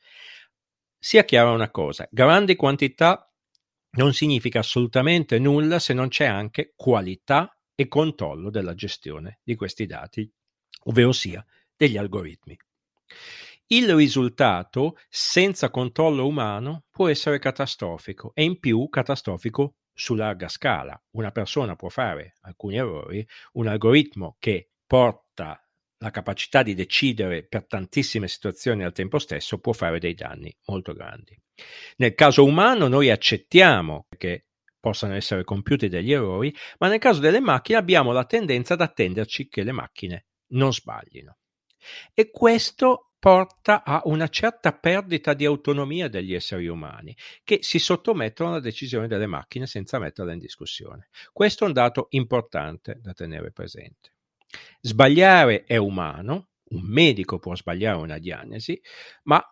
Sia 0.96 1.24
chiara 1.24 1.50
una 1.50 1.68
cosa, 1.72 2.06
grandi 2.12 2.54
quantità 2.54 3.28
non 3.96 4.14
significa 4.14 4.60
assolutamente 4.60 5.40
nulla 5.40 5.80
se 5.80 5.94
non 5.94 6.06
c'è 6.06 6.26
anche 6.26 6.74
qualità 6.76 7.58
e 7.74 7.88
controllo 7.88 8.50
della 8.50 8.74
gestione 8.74 9.40
di 9.42 9.56
questi 9.56 9.86
dati, 9.86 10.32
ovvero 10.84 11.10
sia 11.10 11.44
degli 11.76 11.96
algoritmi. 11.96 12.56
Il 13.70 13.94
risultato 13.94 14.96
senza 15.10 15.68
controllo 15.68 16.26
umano 16.26 16.84
può 16.90 17.08
essere 17.08 17.38
catastrofico 17.38 18.32
e 18.34 18.42
in 18.42 18.58
più 18.58 18.88
catastrofico 18.88 19.74
su 19.92 20.14
larga 20.14 20.48
scala. 20.48 20.98
Una 21.10 21.30
persona 21.32 21.76
può 21.76 21.90
fare 21.90 22.36
alcuni 22.40 22.76
errori, 22.76 23.26
un 23.52 23.66
algoritmo 23.66 24.36
che 24.38 24.70
porta 24.86 25.62
la 25.98 26.10
capacità 26.10 26.62
di 26.62 26.74
decidere 26.74 27.44
per 27.44 27.66
tantissime 27.66 28.26
situazioni 28.26 28.84
al 28.84 28.92
tempo 28.92 29.18
stesso 29.18 29.58
può 29.58 29.74
fare 29.74 29.98
dei 29.98 30.14
danni 30.14 30.56
molto 30.66 30.94
grandi. 30.94 31.38
Nel 31.96 32.14
caso 32.14 32.44
umano 32.44 32.88
noi 32.88 33.10
accettiamo 33.10 34.06
che 34.16 34.46
possano 34.80 35.14
essere 35.14 35.44
compiuti 35.44 35.88
degli 35.88 36.12
errori, 36.12 36.54
ma 36.78 36.88
nel 36.88 37.00
caso 37.00 37.20
delle 37.20 37.40
macchine 37.40 37.76
abbiamo 37.76 38.12
la 38.12 38.24
tendenza 38.24 38.72
ad 38.74 38.80
attenderci 38.80 39.48
che 39.48 39.62
le 39.62 39.72
macchine 39.72 40.26
non 40.52 40.72
sbaglino. 40.72 41.36
E 42.14 42.30
questo 42.30 43.07
porta 43.18 43.82
a 43.84 44.02
una 44.04 44.28
certa 44.28 44.72
perdita 44.72 45.34
di 45.34 45.44
autonomia 45.44 46.08
degli 46.08 46.34
esseri 46.34 46.68
umani, 46.68 47.16
che 47.42 47.58
si 47.62 47.78
sottomettono 47.78 48.50
alla 48.50 48.60
decisione 48.60 49.08
delle 49.08 49.26
macchine 49.26 49.66
senza 49.66 49.98
metterle 49.98 50.32
in 50.32 50.38
discussione. 50.38 51.08
Questo 51.32 51.64
è 51.64 51.66
un 51.66 51.72
dato 51.72 52.06
importante 52.10 52.98
da 53.00 53.12
tenere 53.12 53.50
presente. 53.50 54.14
Sbagliare 54.80 55.64
è 55.64 55.76
umano, 55.76 56.50
un 56.70 56.82
medico 56.82 57.38
può 57.38 57.54
sbagliare 57.56 57.98
una 57.98 58.18
diagnosi, 58.18 58.80
ma 59.24 59.42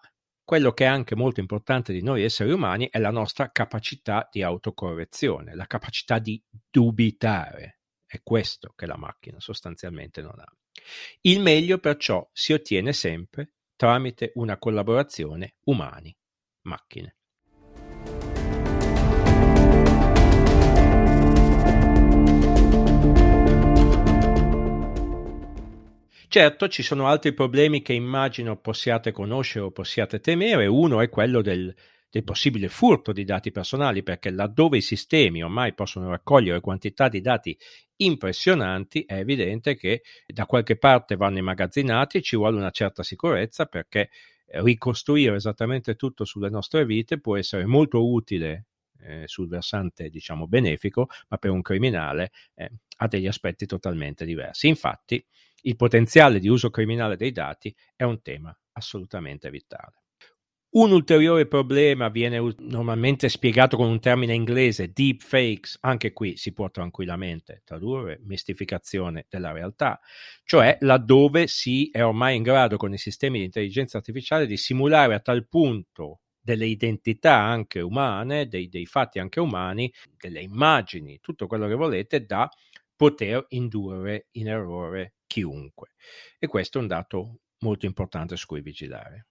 quello 0.44 0.72
che 0.72 0.84
è 0.84 0.86
anche 0.86 1.16
molto 1.16 1.40
importante 1.40 1.92
di 1.92 2.02
noi 2.02 2.22
esseri 2.22 2.52
umani 2.52 2.88
è 2.88 3.00
la 3.00 3.10
nostra 3.10 3.50
capacità 3.50 4.28
di 4.30 4.42
autocorrezione, 4.42 5.56
la 5.56 5.66
capacità 5.66 6.20
di 6.20 6.40
dubitare. 6.70 7.80
È 8.06 8.20
questo 8.22 8.72
che 8.76 8.86
la 8.86 8.96
macchina 8.96 9.40
sostanzialmente 9.40 10.22
non 10.22 10.38
ha. 10.38 10.46
Il 11.22 11.40
meglio 11.40 11.78
perciò 11.78 12.28
si 12.32 12.52
ottiene 12.52 12.92
sempre 12.92 13.54
tramite 13.76 14.32
una 14.34 14.58
collaborazione 14.58 15.56
umani-macchine. 15.64 17.16
Certo, 26.28 26.68
ci 26.68 26.82
sono 26.82 27.06
altri 27.06 27.32
problemi 27.32 27.80
che 27.80 27.92
immagino 27.92 28.56
possiate 28.58 29.12
conoscere 29.12 29.64
o 29.66 29.70
possiate 29.70 30.20
temere. 30.20 30.66
Uno 30.66 31.00
è 31.00 31.08
quello 31.08 31.40
del, 31.40 31.74
del 32.16 32.24
possibile 32.24 32.68
furto 32.68 33.12
di 33.12 33.24
dati 33.24 33.50
personali, 33.50 34.02
perché 34.02 34.30
laddove 34.30 34.78
i 34.78 34.80
sistemi 34.80 35.42
ormai 35.42 35.74
possono 35.74 36.08
raccogliere 36.08 36.60
quantità 36.60 37.08
di 37.10 37.20
dati 37.20 37.56
impressionanti, 37.96 39.04
è 39.04 39.18
evidente 39.18 39.76
che 39.76 40.02
da 40.26 40.46
qualche 40.46 40.78
parte 40.78 41.16
vanno 41.16 41.36
immagazzinati, 41.36 42.22
ci 42.22 42.36
vuole 42.36 42.56
una 42.56 42.70
certa 42.70 43.02
sicurezza 43.02 43.66
perché 43.66 44.08
ricostruire 44.46 45.36
esattamente 45.36 45.94
tutto 45.94 46.24
sulle 46.24 46.48
nostre 46.48 46.86
vite 46.86 47.20
può 47.20 47.36
essere 47.36 47.66
molto 47.66 48.10
utile 48.10 48.68
eh, 49.00 49.24
sul 49.26 49.48
versante, 49.48 50.08
diciamo, 50.08 50.46
benefico, 50.46 51.08
ma 51.28 51.36
per 51.36 51.50
un 51.50 51.60
criminale 51.60 52.30
eh, 52.54 52.70
ha 52.96 53.08
degli 53.08 53.26
aspetti 53.26 53.66
totalmente 53.66 54.24
diversi. 54.24 54.68
Infatti, 54.68 55.22
il 55.62 55.76
potenziale 55.76 56.38
di 56.38 56.48
uso 56.48 56.70
criminale 56.70 57.16
dei 57.16 57.32
dati 57.32 57.74
è 57.94 58.04
un 58.04 58.22
tema 58.22 58.58
assolutamente 58.72 59.50
vitale. 59.50 60.05
Un 60.76 60.92
ulteriore 60.92 61.46
problema 61.46 62.10
viene 62.10 62.38
normalmente 62.58 63.30
spiegato 63.30 63.78
con 63.78 63.88
un 63.88 63.98
termine 63.98 64.34
inglese, 64.34 64.92
deepfakes, 64.92 65.78
anche 65.80 66.12
qui 66.12 66.36
si 66.36 66.52
può 66.52 66.70
tranquillamente 66.70 67.62
tradurre 67.64 68.20
mistificazione 68.24 69.24
della 69.30 69.52
realtà, 69.52 69.98
cioè 70.44 70.76
laddove 70.80 71.46
si 71.46 71.88
è 71.90 72.04
ormai 72.04 72.36
in 72.36 72.42
grado 72.42 72.76
con 72.76 72.92
i 72.92 72.98
sistemi 72.98 73.38
di 73.38 73.46
intelligenza 73.46 73.96
artificiale 73.96 74.46
di 74.46 74.58
simulare 74.58 75.14
a 75.14 75.20
tal 75.20 75.48
punto 75.48 76.20
delle 76.38 76.66
identità 76.66 77.36
anche 77.36 77.80
umane, 77.80 78.46
dei, 78.46 78.68
dei 78.68 78.84
fatti 78.84 79.18
anche 79.18 79.40
umani, 79.40 79.90
delle 80.18 80.42
immagini, 80.42 81.20
tutto 81.22 81.46
quello 81.46 81.68
che 81.68 81.74
volete, 81.74 82.26
da 82.26 82.50
poter 82.94 83.46
indurre 83.48 84.26
in 84.32 84.48
errore 84.48 85.14
chiunque. 85.26 85.94
E 86.38 86.46
questo 86.48 86.76
è 86.76 86.82
un 86.82 86.86
dato 86.86 87.38
molto 87.60 87.86
importante 87.86 88.36
su 88.36 88.44
cui 88.44 88.60
vigilare. 88.60 89.28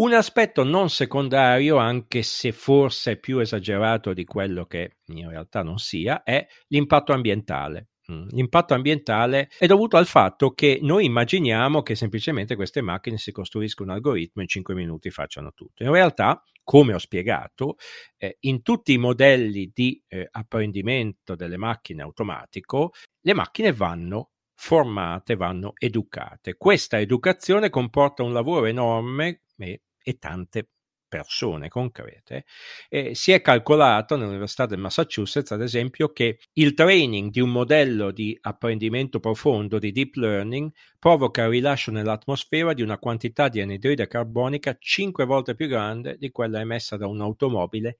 Un 0.00 0.12
aspetto 0.12 0.62
non 0.62 0.90
secondario, 0.90 1.76
anche 1.76 2.22
se 2.22 2.52
forse 2.52 3.16
più 3.16 3.40
esagerato 3.40 4.12
di 4.12 4.24
quello 4.24 4.64
che 4.64 4.98
in 5.06 5.28
realtà 5.28 5.64
non 5.64 5.78
sia, 5.78 6.22
è 6.22 6.46
l'impatto 6.68 7.12
ambientale. 7.12 7.88
Mm, 8.12 8.28
l'impatto 8.28 8.74
ambientale 8.74 9.48
è 9.58 9.66
dovuto 9.66 9.96
al 9.96 10.06
fatto 10.06 10.52
che 10.52 10.78
noi 10.80 11.04
immaginiamo 11.04 11.82
che 11.82 11.96
semplicemente 11.96 12.54
queste 12.54 12.80
macchine 12.80 13.18
si 13.18 13.32
costruiscono 13.32 13.90
un 13.90 13.96
algoritmo 13.96 14.40
e 14.40 14.44
in 14.44 14.48
5 14.48 14.72
minuti 14.72 15.10
facciano 15.10 15.52
tutto. 15.52 15.82
In 15.82 15.90
realtà 15.90 16.44
come 16.62 16.94
ho 16.94 16.98
spiegato, 16.98 17.74
eh, 18.18 18.36
in 18.42 18.62
tutti 18.62 18.92
i 18.92 18.98
modelli 18.98 19.72
di 19.74 20.00
eh, 20.06 20.28
apprendimento 20.30 21.34
delle 21.34 21.56
macchine 21.56 22.02
automatico, 22.02 22.92
le 23.22 23.34
macchine 23.34 23.72
vanno 23.72 24.30
formate, 24.54 25.34
vanno 25.34 25.72
educate. 25.76 26.56
Questa 26.56 27.00
educazione 27.00 27.70
comporta 27.70 28.22
un 28.22 28.32
lavoro 28.32 28.66
enorme 28.66 29.42
e, 29.56 29.82
e 30.08 30.18
tante 30.18 30.68
persone 31.08 31.68
concrete, 31.68 32.44
eh, 32.88 33.14
si 33.14 33.32
è 33.32 33.40
calcolato 33.40 34.16
nell'Università 34.16 34.66
del 34.66 34.78
Massachusetts, 34.78 35.50
ad 35.50 35.62
esempio, 35.62 36.12
che 36.12 36.38
il 36.54 36.74
training 36.74 37.30
di 37.30 37.40
un 37.40 37.50
modello 37.50 38.10
di 38.10 38.36
apprendimento 38.40 39.18
profondo 39.18 39.78
di 39.78 39.90
deep 39.90 40.14
learning 40.16 40.70
provoca 40.98 41.44
il 41.44 41.50
rilascio 41.50 41.90
nell'atmosfera 41.90 42.74
di 42.74 42.82
una 42.82 42.98
quantità 42.98 43.48
di 43.48 43.60
anidride 43.60 44.06
carbonica 44.06 44.76
cinque 44.78 45.24
volte 45.24 45.54
più 45.54 45.66
grande 45.66 46.16
di 46.18 46.30
quella 46.30 46.60
emessa 46.60 46.96
da 46.96 47.06
un'automobile 47.06 47.98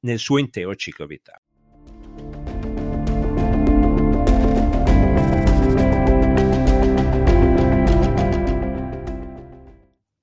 nel 0.00 0.18
suo 0.18 0.38
intero 0.38 0.74
ciclo 0.76 1.06
vitale. 1.06 2.49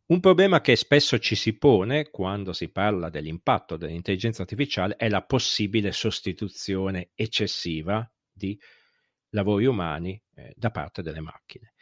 Un 0.07 0.21
problema 0.21 0.61
che 0.61 0.77
spesso 0.77 1.19
ci 1.19 1.35
si 1.35 1.57
pone 1.57 2.09
quando 2.09 2.53
si 2.53 2.69
parla 2.69 3.09
dell'impatto 3.09 3.75
dell'intelligenza 3.75 4.43
artificiale 4.43 4.95
è 4.95 5.09
la 5.09 5.21
possibile 5.21 5.91
sostituzione 5.91 7.09
eccessiva 7.13 8.09
di 8.31 8.57
lavori 9.31 9.65
umani 9.65 10.21
eh, 10.35 10.53
da 10.55 10.71
parte 10.71 11.01
delle 11.01 11.19
macchine. 11.19 11.73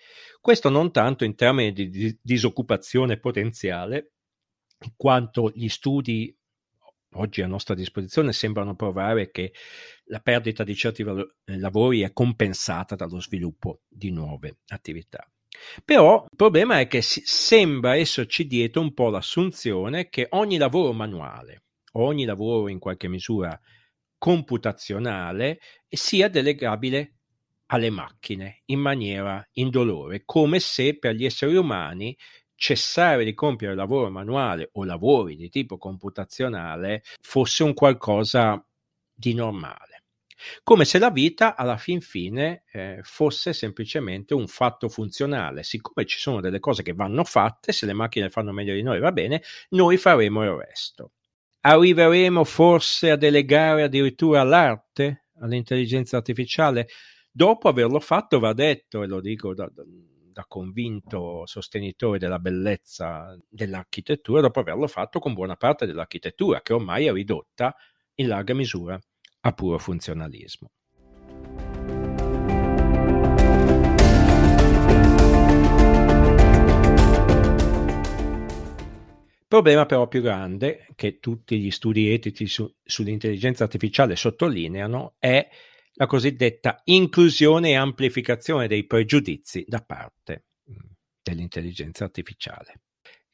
Questo 0.41 0.69
non 0.69 0.91
tanto 0.91 1.23
in 1.23 1.35
termini 1.35 1.71
di, 1.71 1.87
di 1.89 2.17
disoccupazione 2.19 3.19
potenziale, 3.19 4.13
quanto 4.95 5.51
gli 5.53 5.69
studi 5.69 6.35
oggi 7.17 7.43
a 7.43 7.47
nostra 7.47 7.75
disposizione 7.75 8.33
sembrano 8.33 8.75
provare 8.75 9.29
che 9.29 9.53
la 10.05 10.19
perdita 10.19 10.63
di 10.63 10.75
certi 10.75 11.05
lavori 11.45 12.01
è 12.01 12.11
compensata 12.11 12.95
dallo 12.95 13.21
sviluppo 13.21 13.81
di 13.87 14.09
nuove 14.09 14.57
attività. 14.69 15.29
Però 15.83 16.23
il 16.23 16.35
problema 16.35 16.79
è 16.79 16.87
che 16.87 17.01
sembra 17.01 17.95
esserci 17.95 18.47
dietro 18.47 18.81
un 18.81 18.93
po' 18.93 19.09
l'assunzione 19.09 20.09
che 20.09 20.27
ogni 20.31 20.57
lavoro 20.57 20.93
manuale, 20.93 21.63
ogni 21.93 22.25
lavoro 22.25 22.67
in 22.67 22.79
qualche 22.79 23.07
misura 23.07 23.59
computazionale 24.17 25.59
sia 25.87 26.29
delegabile 26.29 27.13
alle 27.67 27.89
macchine 27.89 28.61
in 28.65 28.79
maniera 28.79 29.45
indolore, 29.53 30.23
come 30.25 30.59
se 30.59 30.97
per 30.97 31.15
gli 31.15 31.25
esseri 31.25 31.55
umani 31.55 32.15
cessare 32.55 33.25
di 33.25 33.33
compiere 33.33 33.75
lavoro 33.75 34.09
manuale 34.09 34.69
o 34.73 34.83
lavori 34.83 35.35
di 35.35 35.49
tipo 35.49 35.77
computazionale 35.77 37.03
fosse 37.21 37.63
un 37.63 37.73
qualcosa 37.73 38.65
di 39.13 39.33
normale 39.33 39.94
come 40.63 40.85
se 40.85 40.99
la 40.99 41.09
vita 41.09 41.55
alla 41.55 41.77
fin 41.77 42.01
fine 42.01 42.63
eh, 42.71 42.99
fosse 43.03 43.53
semplicemente 43.53 44.33
un 44.33 44.47
fatto 44.47 44.89
funzionale. 44.89 45.63
Siccome 45.63 46.05
ci 46.05 46.17
sono 46.17 46.41
delle 46.41 46.59
cose 46.59 46.83
che 46.83 46.93
vanno 46.93 47.23
fatte, 47.23 47.71
se 47.71 47.85
le 47.85 47.93
macchine 47.93 48.29
fanno 48.29 48.51
meglio 48.51 48.73
di 48.73 48.81
noi 48.81 48.99
va 48.99 49.11
bene, 49.11 49.41
noi 49.69 49.97
faremo 49.97 50.43
il 50.43 50.51
resto. 50.51 51.11
Arriveremo 51.61 52.43
forse 52.43 53.11
a 53.11 53.15
delegare 53.15 53.83
addirittura 53.83 54.43
l'arte 54.43 55.25
all'intelligenza 55.39 56.17
artificiale? 56.17 56.87
Dopo 57.31 57.67
averlo 57.67 57.99
fatto, 57.99 58.39
va 58.39 58.53
detto, 58.53 59.03
e 59.03 59.07
lo 59.07 59.19
dico 59.19 59.53
da, 59.53 59.69
da 59.73 60.45
convinto 60.47 61.45
sostenitore 61.45 62.19
della 62.19 62.39
bellezza 62.39 63.37
dell'architettura, 63.49 64.41
dopo 64.41 64.59
averlo 64.59 64.87
fatto 64.87 65.19
con 65.19 65.33
buona 65.33 65.55
parte 65.55 65.85
dell'architettura, 65.85 66.61
che 66.61 66.73
ormai 66.73 67.05
è 67.05 67.11
ridotta 67.11 67.75
in 68.15 68.27
larga 68.27 68.53
misura 68.53 68.99
a 69.45 69.53
puro 69.53 69.77
funzionalismo. 69.77 70.67
Problema 79.47 79.85
però 79.85 80.07
più 80.07 80.21
grande 80.21 80.87
che 80.95 81.19
tutti 81.19 81.59
gli 81.59 81.69
studi 81.69 82.11
etici 82.11 82.47
su, 82.47 82.69
sull'intelligenza 82.83 83.63
artificiale 83.63 84.15
sottolineano 84.15 85.15
è 85.19 85.47
la 85.93 86.07
cosiddetta 86.07 86.81
inclusione 86.85 87.69
e 87.69 87.75
amplificazione 87.75 88.67
dei 88.67 88.85
pregiudizi 88.85 89.63
da 89.67 89.81
parte 89.81 90.45
mm, 90.69 90.75
dell'intelligenza 91.21 92.03
artificiale. 92.03 92.81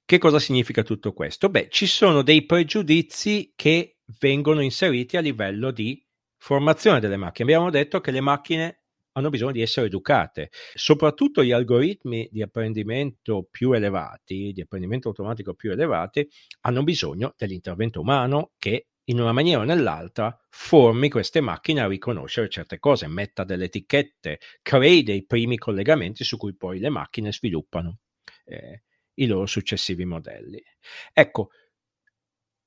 Che 0.04 0.17
cosa 0.17 0.39
significa 0.39 0.84
tutto 0.84 1.13
questo? 1.13 1.47
Beh, 1.50 1.69
ci 1.69 1.88
sono 1.88 2.21
dei 2.21 2.45
pregiudizi 2.45 3.54
che 3.56 4.01
vengono 4.19 4.62
inseriti 4.62 5.17
a 5.17 5.21
livello 5.21 5.71
di 5.71 6.04
formazione 6.38 7.00
delle 7.00 7.17
macchine. 7.17 7.52
Abbiamo 7.52 7.69
detto 7.69 8.02
che 8.02 8.12
le 8.12 8.21
macchine 8.21 8.82
hanno 9.13 9.30
bisogno 9.30 9.52
di 9.52 9.62
essere 9.62 9.88
educate, 9.88 10.52
soprattutto 10.74 11.43
gli 11.43 11.52
algoritmi 11.52 12.30
di 12.32 12.41
apprendimento 12.41 13.47
più 13.50 13.74
elevati, 13.74 14.52
di 14.54 14.62
apprendimento 14.62 15.10
automatico 15.10 15.54
più 15.54 15.71
elevati, 15.71 16.28
hanno 16.62 16.84
bisogno 16.84 17.34
dell'intervento 17.38 18.00
umano 18.00 18.52
che 18.58 18.88
in 19.06 19.19
una 19.19 19.34
maniera 19.34 19.62
o 19.62 19.65
nell'altra 19.65 20.38
formi 20.50 21.10
queste 21.10 21.41
macchine 21.41 21.82
a 21.82 21.88
riconoscere 21.88 22.50
certe 22.50 22.80
cose, 22.80 23.08
metta 23.08 23.43
delle 23.43 23.65
etichette, 23.65 24.39
crei 24.62 25.04
dei 25.04 25.26
primi 25.26 25.58
collegamenti 25.58 26.24
su 26.24 26.38
cui 26.38 26.56
poi 26.56 26.80
le 26.80 26.89
macchine 26.89 27.34
sviluppano 27.34 28.00
eh, 28.45 28.84
i 29.15 29.26
loro 29.26 29.45
successivi 29.45 30.06
modelli. 30.06 30.63
Ecco, 31.12 31.50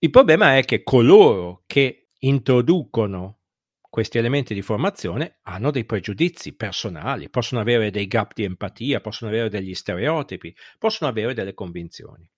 il 0.05 0.11
problema 0.11 0.59
è 0.59 0.65
che 0.67 0.83
coloro 0.83 1.63
che 1.67 2.11
introducono 2.19 3.39
questi 3.81 4.19
elementi 4.19 4.53
di 4.53 4.61
formazione 4.61 5.39
hanno 5.45 5.71
dei 5.71 5.87
pregiudizi 5.87 6.55
personali, 6.55 7.31
possono 7.31 7.63
avere 7.63 7.91
dei 7.91 8.07
gap 8.07 8.35
di 8.35 8.45
empatia, 8.45 9.01
possono 9.01 9.31
avere 9.31 9.49
degli 9.49 9.73
stereotipi, 9.73 10.55
possono 10.79 11.09
avere 11.09 11.33
delle 11.33 11.55
convinzioni. 11.55 12.29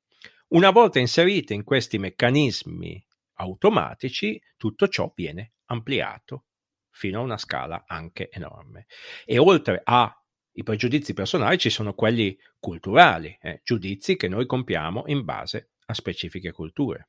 Una 0.50 0.70
volta 0.70 1.00
inserite 1.00 1.54
in 1.54 1.64
questi 1.64 1.98
meccanismi 1.98 3.04
automatici, 3.38 4.40
tutto 4.56 4.86
ciò 4.86 5.12
viene 5.12 5.54
ampliato 5.64 6.44
fino 6.90 7.18
a 7.18 7.24
una 7.24 7.36
scala 7.36 7.82
anche 7.88 8.30
enorme. 8.30 8.86
E 9.24 9.38
oltre 9.38 9.80
ai 9.82 10.62
pregiudizi 10.62 11.14
personali 11.14 11.58
ci 11.58 11.70
sono 11.70 11.94
quelli 11.94 12.38
culturali, 12.60 13.36
eh, 13.42 13.60
giudizi 13.64 14.14
che 14.14 14.28
noi 14.28 14.46
compiamo 14.46 15.02
in 15.06 15.24
base 15.24 15.70
a 15.86 15.94
specifiche 15.94 16.52
culture. 16.52 17.08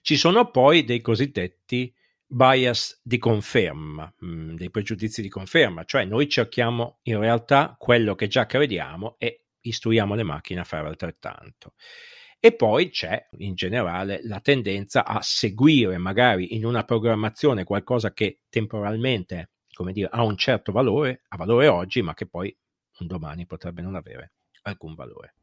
Ci 0.00 0.16
sono 0.16 0.50
poi 0.50 0.84
dei 0.84 1.00
cosiddetti 1.00 1.92
bias 2.26 3.00
di 3.02 3.18
conferma, 3.18 4.12
mm, 4.24 4.54
dei 4.54 4.70
pregiudizi 4.70 5.22
di 5.22 5.28
conferma, 5.28 5.84
cioè 5.84 6.04
noi 6.04 6.28
cerchiamo 6.28 6.98
in 7.02 7.18
realtà 7.18 7.74
quello 7.78 8.14
che 8.14 8.26
già 8.28 8.44
crediamo 8.46 9.16
e 9.18 9.44
istruiamo 9.60 10.14
le 10.14 10.22
macchine 10.22 10.60
a 10.60 10.64
fare 10.64 10.86
altrettanto. 10.86 11.74
E 12.40 12.54
poi 12.54 12.90
c'è 12.90 13.28
in 13.38 13.54
generale 13.54 14.20
la 14.22 14.40
tendenza 14.40 15.04
a 15.04 15.20
seguire 15.22 15.96
magari 15.98 16.54
in 16.54 16.64
una 16.64 16.84
programmazione 16.84 17.64
qualcosa 17.64 18.12
che 18.12 18.42
temporalmente, 18.48 19.50
come 19.72 19.92
dire, 19.92 20.08
ha 20.12 20.22
un 20.22 20.36
certo 20.36 20.70
valore, 20.70 21.22
ha 21.28 21.36
valore 21.36 21.66
oggi, 21.66 22.00
ma 22.02 22.14
che 22.14 22.26
poi 22.26 22.56
un 23.00 23.06
domani 23.06 23.46
potrebbe 23.46 23.82
non 23.82 23.96
avere 23.96 24.34
alcun 24.62 24.94
valore. 24.94 25.34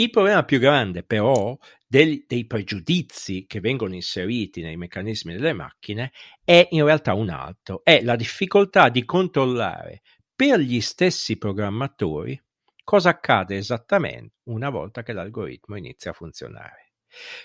Il 0.00 0.08
problema 0.08 0.44
più 0.44 0.58
grande 0.58 1.02
però 1.02 1.58
del, 1.86 2.24
dei 2.26 2.46
pregiudizi 2.46 3.44
che 3.46 3.60
vengono 3.60 3.94
inseriti 3.94 4.62
nei 4.62 4.78
meccanismi 4.78 5.34
delle 5.34 5.52
macchine 5.52 6.12
è 6.42 6.66
in 6.70 6.86
realtà 6.86 7.12
un 7.12 7.28
altro, 7.28 7.82
è 7.84 8.00
la 8.02 8.16
difficoltà 8.16 8.88
di 8.88 9.04
controllare 9.04 10.00
per 10.34 10.58
gli 10.58 10.80
stessi 10.80 11.36
programmatori 11.36 12.42
cosa 12.82 13.10
accade 13.10 13.56
esattamente 13.56 14.36
una 14.44 14.70
volta 14.70 15.02
che 15.02 15.12
l'algoritmo 15.12 15.76
inizia 15.76 16.12
a 16.12 16.14
funzionare. 16.14 16.94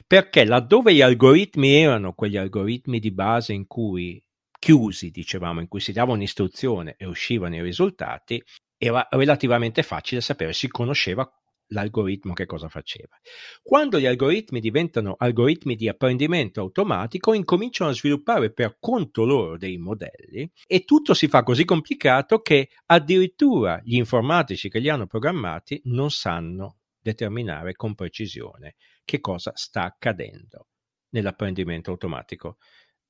Perché 0.08 0.46
laddove 0.46 0.94
gli 0.94 1.02
algoritmi 1.02 1.76
erano 1.76 2.14
quegli 2.14 2.38
algoritmi 2.38 3.00
di 3.00 3.12
base 3.12 3.52
in 3.52 3.68
cui 3.68 4.24
chiusi, 4.58 5.12
dicevamo, 5.12 5.60
in 5.60 5.68
cui 5.68 5.82
si 5.82 5.92
dava 5.92 6.14
un'istruzione 6.14 6.96
e 6.98 7.06
uscivano 7.06 7.58
i 7.58 7.62
risultati, 7.62 8.42
era 8.78 9.06
relativamente 9.12 9.84
facile 9.84 10.22
sapere, 10.22 10.54
si 10.54 10.70
conosceva 10.70 11.30
l'algoritmo 11.68 12.34
che 12.34 12.46
cosa 12.46 12.70
faceva. 12.70 13.18
Quando 13.62 14.00
gli 14.00 14.06
algoritmi 14.06 14.60
diventano 14.60 15.16
algoritmi 15.18 15.76
di 15.76 15.88
apprendimento 15.88 16.62
automatico, 16.62 17.34
incominciano 17.34 17.90
a 17.90 17.94
sviluppare 17.94 18.52
per 18.52 18.78
conto 18.80 19.24
loro 19.26 19.58
dei 19.58 19.78
modelli 19.78 20.50
e 20.68 20.84
tutto 20.86 21.14
si 21.14 21.28
fa 21.28 21.44
così 21.44 21.66
complicato 21.66 22.42
che 22.42 22.70
addirittura 22.86 23.82
gli 23.84 23.96
informatici 23.96 24.70
che 24.70 24.80
li 24.80 24.90
hanno 24.90 25.08
programmati 25.08 25.82
non 25.86 26.12
sanno 26.12 26.78
determinare 27.02 27.74
con 27.74 27.94
precisione 27.94 28.76
che 29.04 29.20
cosa 29.20 29.52
sta 29.56 29.84
accadendo 29.84 30.68
nell'apprendimento 31.10 31.92
automatico 31.92 32.58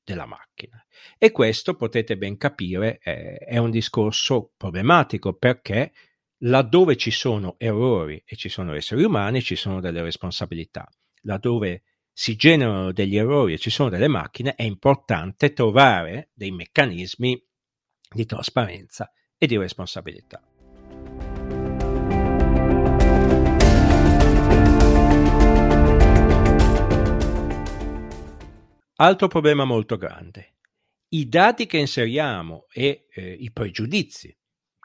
della 0.04 0.26
macchina. 0.26 0.86
E 1.18 1.32
questo 1.32 1.76
potete 1.76 2.18
ben 2.18 2.38
capire 2.38 3.00
è 3.00 3.58
un 3.58 3.72
discorso 3.72 4.52
problematico 4.56 5.34
perché 5.34 5.92
laddove 6.40 6.98
ci 6.98 7.12
sono 7.12 7.56
errori 7.58 8.22
e 8.26 8.36
ci 8.36 8.50
sono 8.50 8.74
esseri 8.74 9.04
umani 9.04 9.42
ci 9.42 9.56
sono 9.56 9.80
delle 9.80 10.02
responsabilità. 10.02 10.88
Laddove 11.22 11.84
si 12.12 12.36
generano 12.36 12.92
degli 12.92 13.18
errori 13.18 13.54
e 13.54 13.58
ci 13.58 13.70
sono 13.70 13.90
delle 13.90 14.08
macchine 14.08 14.56
è 14.56 14.64
importante 14.64 15.54
trovare 15.54 16.32
dei 16.34 16.52
meccanismi 16.52 17.42
di 18.14 18.26
trasparenza 18.26 19.12
e 19.38 19.48
di 19.48 19.58
responsabilità. 19.58 20.42
Altro 28.98 29.28
problema 29.28 29.66
molto 29.66 29.98
grande. 29.98 30.54
I 31.10 31.28
dati 31.28 31.66
che 31.66 31.78
inseriamo 31.78 32.66
e 32.72 33.08
eh, 33.14 33.34
i 33.34 33.52
pregiudizi 33.52 34.36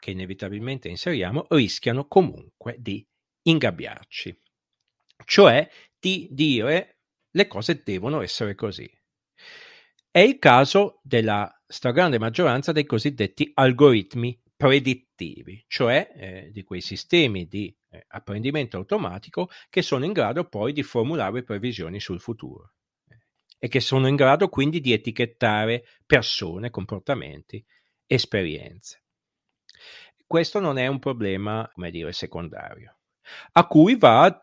che 0.01 0.09
inevitabilmente 0.11 0.89
inseriamo 0.89 1.45
rischiano 1.49 2.07
comunque 2.07 2.75
di 2.79 3.07
ingabbiarci, 3.43 4.35
cioè 5.25 5.69
di 5.99 6.27
dire 6.31 7.01
le 7.29 7.47
cose 7.47 7.83
devono 7.83 8.21
essere 8.21 8.55
così. 8.55 8.89
È 10.09 10.19
il 10.19 10.39
caso 10.39 10.99
della 11.03 11.49
stragrande 11.67 12.17
maggioranza 12.17 12.71
dei 12.71 12.85
cosiddetti 12.85 13.51
algoritmi 13.53 14.41
predittivi, 14.57 15.63
cioè 15.67 16.11
eh, 16.15 16.49
di 16.51 16.63
quei 16.63 16.81
sistemi 16.81 17.47
di 17.47 17.73
eh, 17.91 18.03
apprendimento 18.07 18.77
automatico 18.77 19.49
che 19.69 19.83
sono 19.83 20.03
in 20.03 20.13
grado 20.13 20.49
poi 20.49 20.73
di 20.73 20.81
formulare 20.81 21.43
previsioni 21.43 21.99
sul 21.99 22.19
futuro 22.19 22.73
e 23.59 23.67
che 23.67 23.79
sono 23.79 24.07
in 24.07 24.15
grado 24.15 24.49
quindi 24.49 24.81
di 24.81 24.93
etichettare 24.93 25.85
persone, 26.07 26.71
comportamenti, 26.71 27.63
esperienze. 28.07 29.00
Questo 30.31 30.61
non 30.61 30.77
è 30.77 30.87
un 30.87 30.97
problema, 30.97 31.69
come 31.73 31.91
dire, 31.91 32.13
secondario, 32.13 32.99
a 33.51 33.67
cui 33.67 33.97
va 33.97 34.39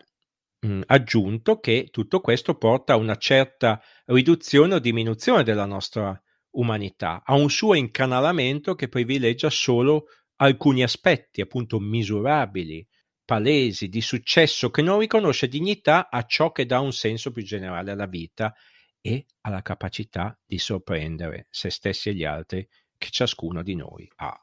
mh, 0.61 0.83
aggiunto 0.85 1.61
che 1.61 1.89
tutto 1.91 2.21
questo 2.21 2.59
porta 2.59 2.93
a 2.93 2.97
una 2.97 3.17
certa 3.17 3.81
riduzione 4.05 4.75
o 4.75 4.81
diminuzione 4.81 5.45
della 5.45 5.65
nostra 5.65 6.15
umanità, 6.57 7.23
a 7.25 7.33
un 7.37 7.49
suo 7.49 7.73
incanalamento 7.73 8.75
che 8.75 8.91
privilegia 8.91 9.49
solo 9.49 10.09
alcuni 10.37 10.83
aspetti, 10.83 11.41
appunto 11.41 11.79
misurabili, 11.81 12.87
palesi, 13.25 13.89
di 13.89 14.03
successo, 14.03 14.71
che 14.71 14.83
non 14.83 14.99
riconosce 14.99 15.49
dignità 15.49 16.11
a 16.11 16.23
ciò 16.27 16.53
che 16.53 16.67
dà 16.67 16.81
un 16.81 16.93
senso 16.93 17.33
più 17.33 17.43
generale 17.43 17.93
alla 17.93 18.05
vita 18.07 18.55
e 19.01 19.25
alla 19.41 19.63
capacità 19.63 20.39
di 20.45 20.59
sorprendere 20.59 21.47
se 21.49 21.71
stessi 21.71 22.11
e 22.11 22.15
gli 22.15 22.25
altri 22.25 22.69
che 22.99 23.09
ciascuno 23.09 23.63
di 23.63 23.75
noi 23.75 24.07
ha. 24.17 24.39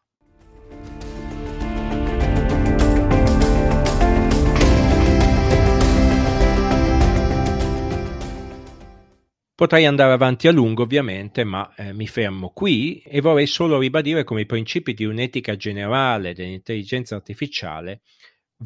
Potrei 9.56 9.86
andare 9.86 10.12
avanti 10.12 10.50
a 10.50 10.52
lungo 10.52 10.84
ovviamente, 10.84 11.46
ma 11.46 11.74
eh, 11.76 11.94
mi 11.94 12.08
fermo 12.08 12.50
qui 12.50 13.00
e 13.00 13.22
vorrei 13.22 13.48
solo 13.48 13.80
ribadire 13.80 14.26
come 14.26 14.42
i 14.42 14.46
principi 14.46 14.94
di 14.94 15.06
un'etica 15.06 15.56
generale 15.56 16.34
dell'intelligenza 16.34 17.16
artificiale 17.16 18.02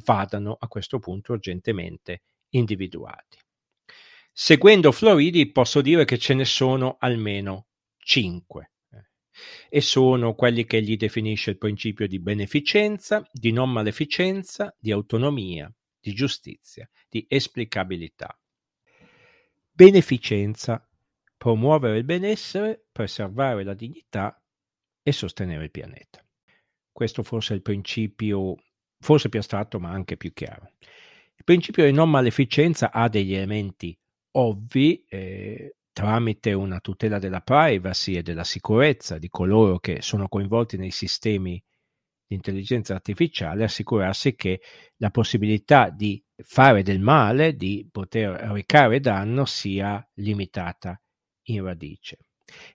vadano 0.03 0.57
a 0.59 0.67
questo 0.67 0.97
punto 0.97 1.33
urgentemente 1.33 2.23
individuati. 2.55 3.37
Seguendo 4.33 4.91
Floridi 4.91 5.51
posso 5.51 5.81
dire 5.81 6.05
che 6.05 6.17
ce 6.17 6.33
ne 6.33 6.45
sono 6.45 6.97
almeno 6.99 7.67
cinque 7.99 8.71
eh, 8.91 9.03
e 9.69 9.81
sono 9.81 10.33
quelli 10.33 10.65
che 10.65 10.81
gli 10.81 10.97
definisce 10.97 11.51
il 11.51 11.59
principio 11.59 12.07
di 12.07 12.19
beneficenza, 12.19 13.23
di 13.31 13.51
non 13.51 13.71
maleficenza, 13.71 14.75
di 14.79 14.91
autonomia, 14.91 15.71
di 15.99 16.13
giustizia, 16.13 16.89
di 17.07 17.23
esplicabilità. 17.29 18.38
Beneficenza, 19.79 20.85
promuovere 21.37 21.99
il 21.99 22.03
benessere, 22.03 22.87
preservare 22.91 23.63
la 23.63 23.73
dignità 23.73 24.37
e 25.01 25.11
sostenere 25.13 25.63
il 25.63 25.71
pianeta. 25.71 26.21
Questo 26.91 27.23
forse 27.23 27.53
è 27.53 27.55
il 27.55 27.61
principio, 27.61 28.57
forse 28.99 29.29
più 29.29 29.39
astratto 29.39 29.79
ma 29.79 29.89
anche 29.89 30.17
più 30.17 30.33
chiaro. 30.33 30.73
Il 31.33 31.45
principio 31.45 31.85
di 31.85 31.93
non 31.93 32.09
maleficenza 32.09 32.91
ha 32.91 33.07
degli 33.07 33.33
elementi 33.33 33.97
ovvi 34.31 35.01
eh, 35.07 35.77
tramite 35.93 36.51
una 36.51 36.81
tutela 36.81 37.17
della 37.17 37.39
privacy 37.39 38.17
e 38.17 38.21
della 38.21 38.43
sicurezza 38.43 39.17
di 39.17 39.29
coloro 39.29 39.79
che 39.79 40.01
sono 40.01 40.27
coinvolti 40.27 40.75
nei 40.75 40.91
sistemi 40.91 41.63
di 42.29 42.35
intelligenza 42.35 42.93
artificiale, 42.93 43.63
assicurarsi 43.63 44.35
che 44.35 44.61
la 44.97 45.09
possibilità 45.09 45.89
di 45.89 46.23
fare 46.37 46.83
del 46.83 46.99
male, 46.99 47.55
di 47.55 47.89
poter 47.91 48.29
recare 48.51 48.99
danno, 48.99 49.45
sia 49.45 50.07
limitata 50.15 51.01
in 51.47 51.63
radice. 51.63 52.19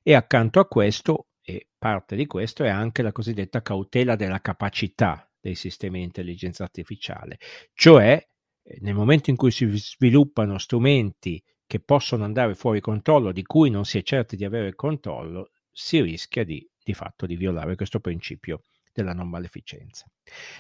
E 0.03 0.15
accanto 0.15 0.59
a 0.59 0.67
questo, 0.67 1.29
e 1.41 1.69
parte 1.79 2.17
di 2.17 2.27
questo, 2.27 2.65
è 2.65 2.69
anche 2.69 3.03
la 3.03 3.13
cosiddetta 3.13 3.63
cautela 3.63 4.17
della 4.17 4.41
capacità 4.41 5.31
dei 5.41 5.55
sistemi 5.55 5.99
di 5.99 6.05
intelligenza 6.07 6.65
artificiale, 6.65 7.39
cioè 7.75 8.21
eh, 8.61 8.79
nel 8.81 8.95
momento 8.95 9.31
in 9.31 9.37
cui 9.37 9.53
si 9.53 9.69
sviluppano 9.77 10.59
strumenti 10.59 11.41
che 11.65 11.79
possono 11.79 12.25
andare 12.25 12.57
fuori 12.57 12.81
controllo, 12.81 13.31
di 13.31 13.45
cui 13.45 13.71
non 13.71 13.85
si 13.85 13.99
è 13.99 14.03
certi 14.03 14.35
di 14.35 14.45
avere 14.45 14.75
controllo, 14.75 15.51
si 15.71 16.01
rischia 16.01 16.45
di, 16.45 16.69
di 16.83 16.93
fatto 16.93 17.25
di 17.25 17.37
violare 17.37 17.77
questo 17.77 18.01
principio 18.01 18.63
della 18.95 19.13
non 19.13 19.29
maleficenza. 19.29 20.07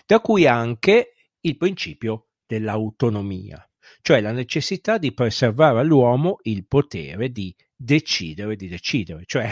Da 0.05 0.21
cui 0.21 0.47
anche 0.47 1.15
il 1.41 1.57
principio 1.57 2.29
dell'autonomia, 2.47 3.67
cioè 4.03 4.21
la 4.21 4.33
necessità 4.33 4.99
di 4.99 5.13
preservare 5.15 5.79
all'uomo 5.81 6.39
il 6.43 6.67
potere 6.67 7.31
di 7.31 7.55
decidere 7.75 8.57
di 8.57 8.69
decidere, 8.69 9.23
cioè 9.27 9.51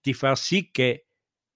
di 0.00 0.12
far 0.14 0.38
sì 0.38 0.70
che 0.70 1.08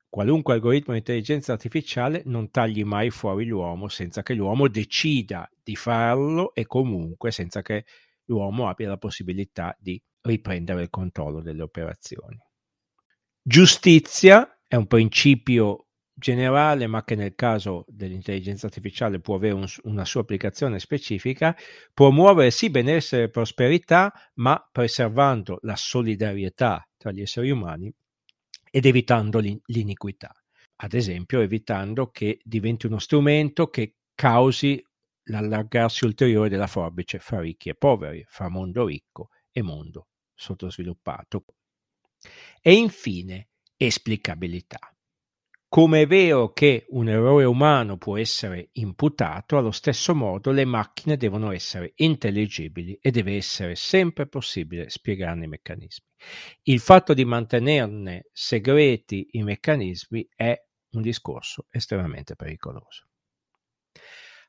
qualunque 0.09 0.55
algoritmo 0.55 0.93
di 0.93 1.01
intelligenza 1.01 1.53
artificiale 1.53 2.23
non 2.27 2.51
tagli 2.51 2.85
mai 2.85 3.11
fuori 3.11 3.45
l'uomo 3.45 3.89
senza 3.89 4.23
che 4.23 4.35
l'uomo 4.35 4.69
decida 4.69 5.49
di 5.63 5.77
farlo 5.77 6.55
e 6.55 6.67
comunque 6.67 7.31
senza 7.31 7.63
che 7.63 7.85
l'uomo 8.25 8.69
abbia 8.69 8.89
la 8.89 8.97
possibilità 8.97 9.77
di 9.79 10.03
riprendere 10.23 10.83
il 10.83 10.91
controllo 10.91 11.41
delle 11.41 11.63
operazioni. 11.63 12.39
Giustizia 13.43 14.59
è 14.67 14.75
un 14.75 14.87
principio 14.87 15.86
generale, 16.19 16.87
ma 16.87 17.05
che 17.05 17.15
nel 17.15 17.35
caso 17.35 17.85
dell'intelligenza 17.87 18.67
artificiale 18.67 19.21
può 19.21 19.35
avere 19.35 19.55
un, 19.55 19.67
una 19.83 20.05
sua 20.05 20.23
applicazione 20.23 20.79
specifica, 20.79 21.55
promuovere 21.93 22.51
sì 22.51 22.71
benessere 22.71 23.25
e 23.25 23.31
prosperità, 23.31 24.13
ma 24.37 24.67
preservando 24.73 25.59
la 25.63 25.77
solidarietà 25.77 26.89
tra 26.97 27.13
gli 27.13 27.21
esseri 27.21 27.51
umani 27.51 27.93
ed 28.71 28.87
evitando 28.87 29.39
l'iniquità. 29.39 30.33
Ad 30.79 30.95
esempio, 30.95 31.41
evitando 31.41 32.11
che 32.11 32.41
diventi 32.43 32.87
uno 32.87 32.99
strumento 32.99 33.69
che 33.69 33.97
causi 34.15 34.83
l'allargarsi 35.29 36.05
ulteriore 36.05 36.49
della 36.49 36.67
forbice 36.67 37.19
fra 37.19 37.41
ricchi 37.41 37.69
e 37.69 37.75
poveri, 37.75 38.25
fra 38.27 38.49
mondo 38.49 38.87
ricco 38.87 39.29
e 39.51 39.63
mondo 39.63 40.09
sottosviluppato. 40.35 41.45
E 42.61 42.73
infine, 42.75 43.49
esplicabilità. 43.77 44.96
Come 45.69 46.03
è 46.03 46.07
vero 46.07 46.53
che 46.53 46.87
un 46.91 47.09
errore 47.09 47.45
umano 47.45 47.99
può 47.99 48.17
essere 48.17 48.69
imputato, 48.73 49.59
allo 49.59 49.73
stesso 49.73 50.15
modo 50.15 50.53
le 50.53 50.65
macchine 50.65 51.17
devono 51.17 51.51
essere 51.51 51.93
intelligibili 51.97 52.97
e 53.01 53.11
deve 53.11 53.35
essere 53.35 53.75
sempre 53.75 54.29
possibile 54.29 54.89
spiegarne 54.89 55.45
i 55.45 55.49
meccanismi. 55.49 56.07
Il 56.63 56.79
fatto 56.81 57.15
di 57.15 57.25
mantenerne 57.25 58.29
segreti 58.33 59.29
i 59.33 59.43
meccanismi 59.43 60.29
è 60.35 60.57
un 60.93 61.03
discorso 61.03 61.67
estremamente 61.71 62.37
pericoloso. 62.37 63.09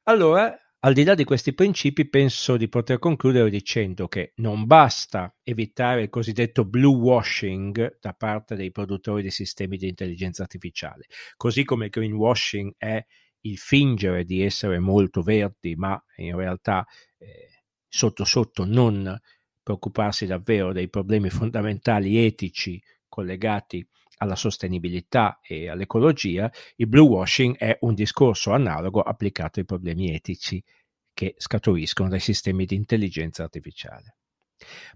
Allora, 0.04 0.56
al 0.88 0.94
di 0.94 1.04
là 1.04 1.16
di 1.16 1.26
questi 1.26 1.54
principi, 1.54 2.08
penso 2.08 2.56
di 2.56 2.70
poter 2.70 2.98
concludere 2.98 3.50
dicendo 3.50 4.08
che 4.08 4.32
non 4.36 4.66
basta 4.66 5.36
evitare 5.44 6.04
il 6.04 6.10
cosiddetto 6.10 6.64
blue 6.64 6.96
washing 6.96 7.98
da 8.00 8.14
parte 8.14 8.56
dei 8.56 8.72
produttori 8.72 9.22
di 9.22 9.30
sistemi 9.30 9.76
di 9.76 9.90
intelligenza 9.90 10.44
artificiale, 10.44 11.08
così 11.36 11.66
come 11.66 11.86
il 11.86 11.92
greenwashing 11.92 12.76
è 12.78 13.06
il 13.42 13.58
fingere 13.58 14.24
di 14.24 14.42
essere 14.42 14.80
molto 14.80 15.22
verdi, 15.22 15.76
ma 15.76 16.02
in 16.18 16.38
realtà 16.38 16.86
eh, 17.18 17.64
sotto 17.86 18.24
sotto 18.24 18.64
non 18.64 19.14
preoccuparsi 19.62 20.26
davvero 20.26 20.72
dei 20.72 20.88
problemi 20.88 21.30
fondamentali 21.30 22.18
etici 22.26 22.82
collegati 23.10 23.86
alla 24.20 24.36
sostenibilità 24.36 25.40
e 25.42 25.70
all'ecologia, 25.70 26.52
il 26.78 26.88
blue 26.88 27.08
washing 27.08 27.58
è 27.58 27.78
un 27.82 27.94
discorso 27.94 28.52
analogo 28.52 29.02
applicato 29.02 29.60
ai 29.60 29.66
problemi 29.66 30.14
etici 30.14 30.64
che 31.18 31.34
scaturiscono 31.40 32.10
dai 32.10 32.20
sistemi 32.20 32.66
di 32.66 32.76
intelligenza 32.76 33.42
artificiale. 33.42 34.18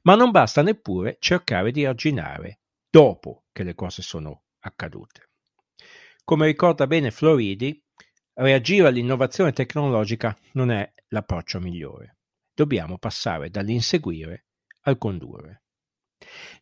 Ma 0.04 0.14
non 0.14 0.30
basta 0.30 0.62
neppure 0.62 1.18
cercare 1.20 1.72
di 1.72 1.84
arginare 1.84 2.60
dopo 2.88 3.46
che 3.52 3.64
le 3.64 3.74
cose 3.74 4.04
sono 4.04 4.44
accadute. 4.60 5.32
Come 6.24 6.46
ricorda 6.46 6.86
bene 6.86 7.10
Floridi, 7.10 7.84
reagire 8.36 8.88
all'innovazione 8.88 9.52
tecnologica 9.52 10.38
non 10.54 10.70
è 10.70 10.94
l'approccio 11.08 11.60
migliore. 11.60 12.18
Dobbiamo 12.54 13.00
passare 13.00 13.50
dall'inseguire 13.50 14.46
al 14.82 15.00
condurre. 15.00 15.64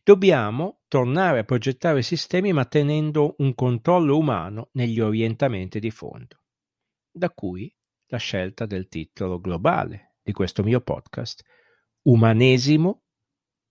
Dobbiamo 0.02 0.80
tornare 0.88 1.40
a 1.40 1.44
progettare 1.44 2.00
sistemi 2.00 2.54
ma 2.54 2.64
tenendo 2.64 3.34
un 3.38 3.54
controllo 3.54 4.16
umano 4.16 4.70
negli 4.72 5.00
orientamenti 5.00 5.80
di 5.80 5.90
fondo. 5.90 6.44
Da 7.12 7.28
cui 7.28 7.70
la 8.10 8.18
scelta 8.18 8.66
del 8.66 8.88
titolo 8.88 9.40
globale 9.40 10.16
di 10.22 10.32
questo 10.32 10.62
mio 10.62 10.80
podcast, 10.80 11.44
Umanesimo, 12.02 13.04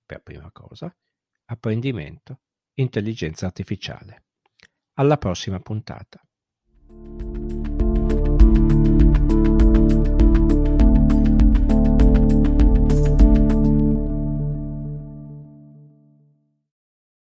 per 0.06 0.21
prima 0.21 0.49
cosa, 0.52 0.95
apprendimento, 1.45 2.41
intelligenza 2.75 3.47
artificiale. 3.47 4.28
Alla 4.93 5.17
prossima 5.17 5.60
puntata. 5.60 6.21